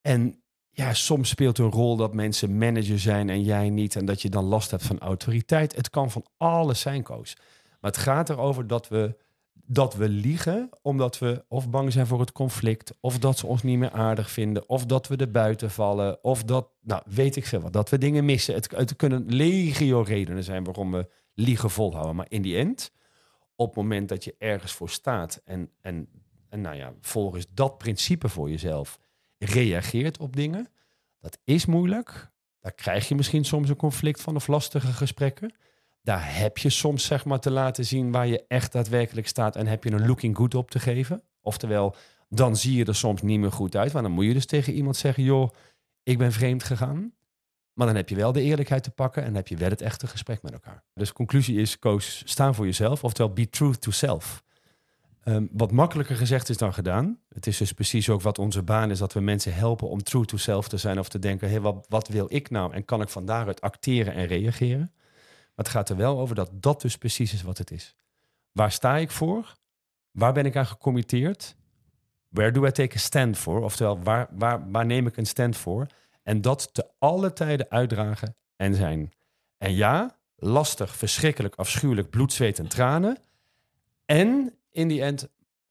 En 0.00 0.39
ja, 0.70 0.94
soms 0.94 1.28
speelt 1.28 1.58
een 1.58 1.70
rol 1.70 1.96
dat 1.96 2.14
mensen 2.14 2.58
manager 2.58 2.98
zijn 2.98 3.28
en 3.28 3.42
jij 3.42 3.70
niet. 3.70 3.96
En 3.96 4.04
dat 4.04 4.22
je 4.22 4.28
dan 4.28 4.44
last 4.44 4.70
hebt 4.70 4.86
van 4.86 4.98
autoriteit. 4.98 5.76
Het 5.76 5.90
kan 5.90 6.10
van 6.10 6.24
alles 6.36 6.80
zijn, 6.80 7.02
Koos. 7.02 7.36
Maar 7.80 7.90
het 7.90 8.00
gaat 8.00 8.30
erover 8.30 8.66
dat 8.66 8.88
we, 8.88 9.16
dat 9.52 9.94
we 9.94 10.08
liegen 10.08 10.68
omdat 10.82 11.18
we 11.18 11.44
of 11.48 11.70
bang 11.70 11.92
zijn 11.92 12.06
voor 12.06 12.20
het 12.20 12.32
conflict. 12.32 12.92
Of 13.00 13.18
dat 13.18 13.38
ze 13.38 13.46
ons 13.46 13.62
niet 13.62 13.78
meer 13.78 13.90
aardig 13.90 14.30
vinden. 14.30 14.68
Of 14.68 14.86
dat 14.86 15.08
we 15.08 15.16
er 15.16 15.30
buiten 15.30 15.70
vallen. 15.70 16.24
Of 16.24 16.44
dat, 16.44 16.68
nou 16.80 17.02
weet 17.06 17.36
ik 17.36 17.46
veel 17.46 17.60
wat, 17.60 17.72
dat 17.72 17.88
we 17.88 17.98
dingen 17.98 18.24
missen. 18.24 18.54
Het, 18.54 18.96
kunnen 18.96 19.24
legio 19.26 20.00
redenen 20.00 20.44
zijn 20.44 20.64
waarom 20.64 20.92
we 20.92 21.08
liegen 21.34 21.70
volhouden. 21.70 22.16
Maar 22.16 22.26
in 22.28 22.42
die 22.42 22.56
end, 22.56 22.92
op 23.56 23.66
het 23.66 23.76
moment 23.76 24.08
dat 24.08 24.24
je 24.24 24.34
ergens 24.38 24.72
voor 24.72 24.90
staat 24.90 25.42
en, 25.44 25.70
en, 25.80 26.08
en 26.48 26.60
nou 26.60 26.76
ja, 26.76 26.92
volgens 27.00 27.46
dat 27.54 27.78
principe 27.78 28.28
voor 28.28 28.50
jezelf 28.50 28.98
reageert 29.44 30.18
op 30.18 30.36
dingen, 30.36 30.68
dat 31.20 31.38
is 31.44 31.66
moeilijk. 31.66 32.30
Daar 32.60 32.72
krijg 32.72 33.08
je 33.08 33.14
misschien 33.14 33.44
soms 33.44 33.68
een 33.68 33.76
conflict 33.76 34.20
van 34.20 34.36
of 34.36 34.46
lastige 34.46 34.92
gesprekken. 34.92 35.54
Daar 36.02 36.36
heb 36.36 36.58
je 36.58 36.70
soms 36.70 37.04
zeg 37.04 37.24
maar 37.24 37.40
te 37.40 37.50
laten 37.50 37.84
zien 37.84 38.10
waar 38.10 38.26
je 38.26 38.44
echt 38.48 38.72
daadwerkelijk 38.72 39.28
staat 39.28 39.56
en 39.56 39.66
heb 39.66 39.84
je 39.84 39.90
een 39.90 40.06
looking 40.06 40.36
good 40.36 40.54
op 40.54 40.70
te 40.70 40.78
geven. 40.78 41.22
Oftewel, 41.40 41.96
dan 42.28 42.56
zie 42.56 42.76
je 42.76 42.84
er 42.84 42.94
soms 42.94 43.22
niet 43.22 43.40
meer 43.40 43.52
goed 43.52 43.76
uit. 43.76 43.92
Maar 43.92 44.02
dan 44.02 44.10
moet 44.10 44.24
je 44.24 44.32
dus 44.32 44.46
tegen 44.46 44.72
iemand 44.72 44.96
zeggen, 44.96 45.22
joh, 45.22 45.50
ik 46.02 46.18
ben 46.18 46.32
vreemd 46.32 46.62
gegaan. 46.62 47.12
Maar 47.72 47.86
dan 47.86 47.96
heb 47.96 48.08
je 48.08 48.14
wel 48.14 48.32
de 48.32 48.42
eerlijkheid 48.42 48.82
te 48.82 48.90
pakken 48.90 49.24
en 49.24 49.34
heb 49.34 49.48
je 49.48 49.56
wel 49.56 49.70
het 49.70 49.80
echte 49.80 50.06
gesprek 50.06 50.42
met 50.42 50.52
elkaar. 50.52 50.84
Dus 50.94 51.12
conclusie 51.12 51.60
is, 51.60 51.78
Koos, 51.78 52.22
staan 52.26 52.54
voor 52.54 52.64
jezelf. 52.64 53.04
Oftewel, 53.04 53.32
be 53.32 53.48
true 53.48 53.78
to 53.78 53.90
self. 53.90 54.42
Ehm, 55.24 55.46
wat 55.50 55.72
makkelijker 55.72 56.16
gezegd 56.16 56.48
is 56.48 56.56
dan 56.56 56.74
gedaan. 56.74 57.18
Het 57.28 57.46
is 57.46 57.56
dus 57.56 57.72
precies 57.72 58.08
ook 58.08 58.22
wat 58.22 58.38
onze 58.38 58.62
baan 58.62 58.90
is, 58.90 58.98
dat 58.98 59.12
we 59.12 59.20
mensen 59.20 59.54
helpen 59.54 59.88
om 59.88 60.02
true 60.02 60.24
to 60.24 60.36
self 60.36 60.68
te 60.68 60.76
zijn 60.76 60.98
of 60.98 61.08
te 61.08 61.18
denken, 61.18 61.50
hey, 61.50 61.60
wat, 61.60 61.86
wat 61.88 62.08
wil 62.08 62.26
ik 62.28 62.50
nou? 62.50 62.72
En 62.72 62.84
kan 62.84 63.02
ik 63.02 63.08
van 63.08 63.26
daaruit 63.26 63.60
acteren 63.60 64.14
en 64.14 64.26
reageren? 64.26 64.92
Maar 65.54 65.64
het 65.64 65.68
gaat 65.68 65.88
er 65.88 65.96
wel 65.96 66.18
over 66.18 66.34
dat 66.34 66.50
dat 66.52 66.80
dus 66.80 66.96
precies 66.96 67.32
is 67.32 67.42
wat 67.42 67.58
het 67.58 67.70
is. 67.70 67.96
Waar 68.52 68.72
sta 68.72 68.96
ik 68.96 69.10
voor? 69.10 69.54
Waar 70.10 70.32
ben 70.32 70.46
ik 70.46 70.56
aan 70.56 70.66
gecommitteerd? 70.66 71.56
Where 72.28 72.50
do 72.50 72.66
I 72.66 72.70
take 72.70 72.96
a 72.96 72.98
stand 72.98 73.38
for? 73.38 73.62
Oftewel, 73.62 74.02
waar, 74.02 74.28
waar, 74.30 74.70
waar 74.70 74.86
neem 74.86 75.06
ik 75.06 75.16
een 75.16 75.26
stand 75.26 75.56
voor? 75.56 75.86
En 76.22 76.40
dat 76.40 76.74
te 76.74 76.86
alle 76.98 77.32
tijden 77.32 77.70
uitdragen 77.70 78.36
en 78.56 78.74
zijn. 78.74 79.12
En 79.58 79.74
ja, 79.74 80.18
lastig, 80.36 80.96
verschrikkelijk, 80.96 81.54
afschuwelijk, 81.54 82.10
bloed, 82.10 82.32
zweet 82.32 82.58
en 82.58 82.68
tranen. 82.68 83.18
En 84.04 84.54
in 84.70 84.88
die 84.88 85.02
end 85.02 85.28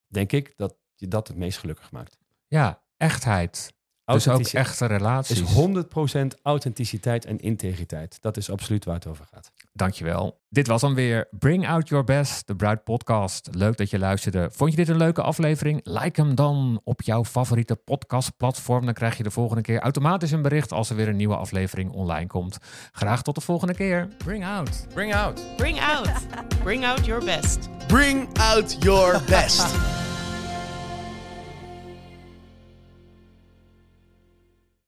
denk 0.07 0.31
ik 0.31 0.53
dat 0.57 0.75
je 0.95 1.07
dat 1.07 1.27
het 1.27 1.37
meest 1.37 1.57
gelukkig 1.57 1.91
maakt. 1.91 2.17
Ja, 2.47 2.83
echtheid. 2.97 3.73
Dus 4.13 4.27
ook 4.27 4.41
echte 4.41 4.85
relaties. 4.85 5.41
is 5.41 5.53
100% 5.53 6.41
authenticiteit 6.43 7.25
en 7.25 7.39
integriteit. 7.39 8.17
Dat 8.21 8.37
is 8.37 8.51
absoluut 8.51 8.85
waar 8.85 8.95
het 8.95 9.07
over 9.07 9.25
gaat. 9.33 9.51
Dankjewel. 9.73 10.37
Dit 10.49 10.67
was 10.67 10.81
dan 10.81 10.93
weer 10.93 11.27
Bring 11.31 11.67
Out 11.67 11.89
Your 11.89 12.03
Best, 12.03 12.47
de 12.47 12.55
Bruid 12.55 12.83
Podcast. 12.83 13.49
Leuk 13.51 13.77
dat 13.77 13.89
je 13.89 13.99
luisterde. 13.99 14.49
Vond 14.51 14.71
je 14.71 14.77
dit 14.77 14.87
een 14.89 14.97
leuke 14.97 15.21
aflevering? 15.21 15.79
Like 15.83 16.21
hem 16.21 16.35
dan 16.35 16.81
op 16.83 17.01
jouw 17.01 17.25
favoriete 17.25 17.75
podcastplatform. 17.75 18.85
Dan 18.85 18.93
krijg 18.93 19.17
je 19.17 19.23
de 19.23 19.31
volgende 19.31 19.61
keer 19.61 19.79
automatisch 19.79 20.31
een 20.31 20.41
bericht 20.41 20.71
als 20.71 20.89
er 20.89 20.95
weer 20.95 21.07
een 21.07 21.15
nieuwe 21.15 21.35
aflevering 21.35 21.91
online 21.91 22.27
komt. 22.27 22.57
Graag 22.91 23.21
tot 23.21 23.35
de 23.35 23.41
volgende 23.41 23.73
keer. 23.73 24.07
Bring 24.17 24.45
Out. 24.45 24.85
Bring 24.93 25.15
out. 25.15 25.41
Bring 25.57 25.79
out. 25.81 26.09
Bring 26.63 26.85
out 26.85 27.05
your 27.05 27.25
best. 27.25 27.69
Bring 27.87 28.27
out 28.37 28.75
your 28.79 29.21
best. 29.27 29.98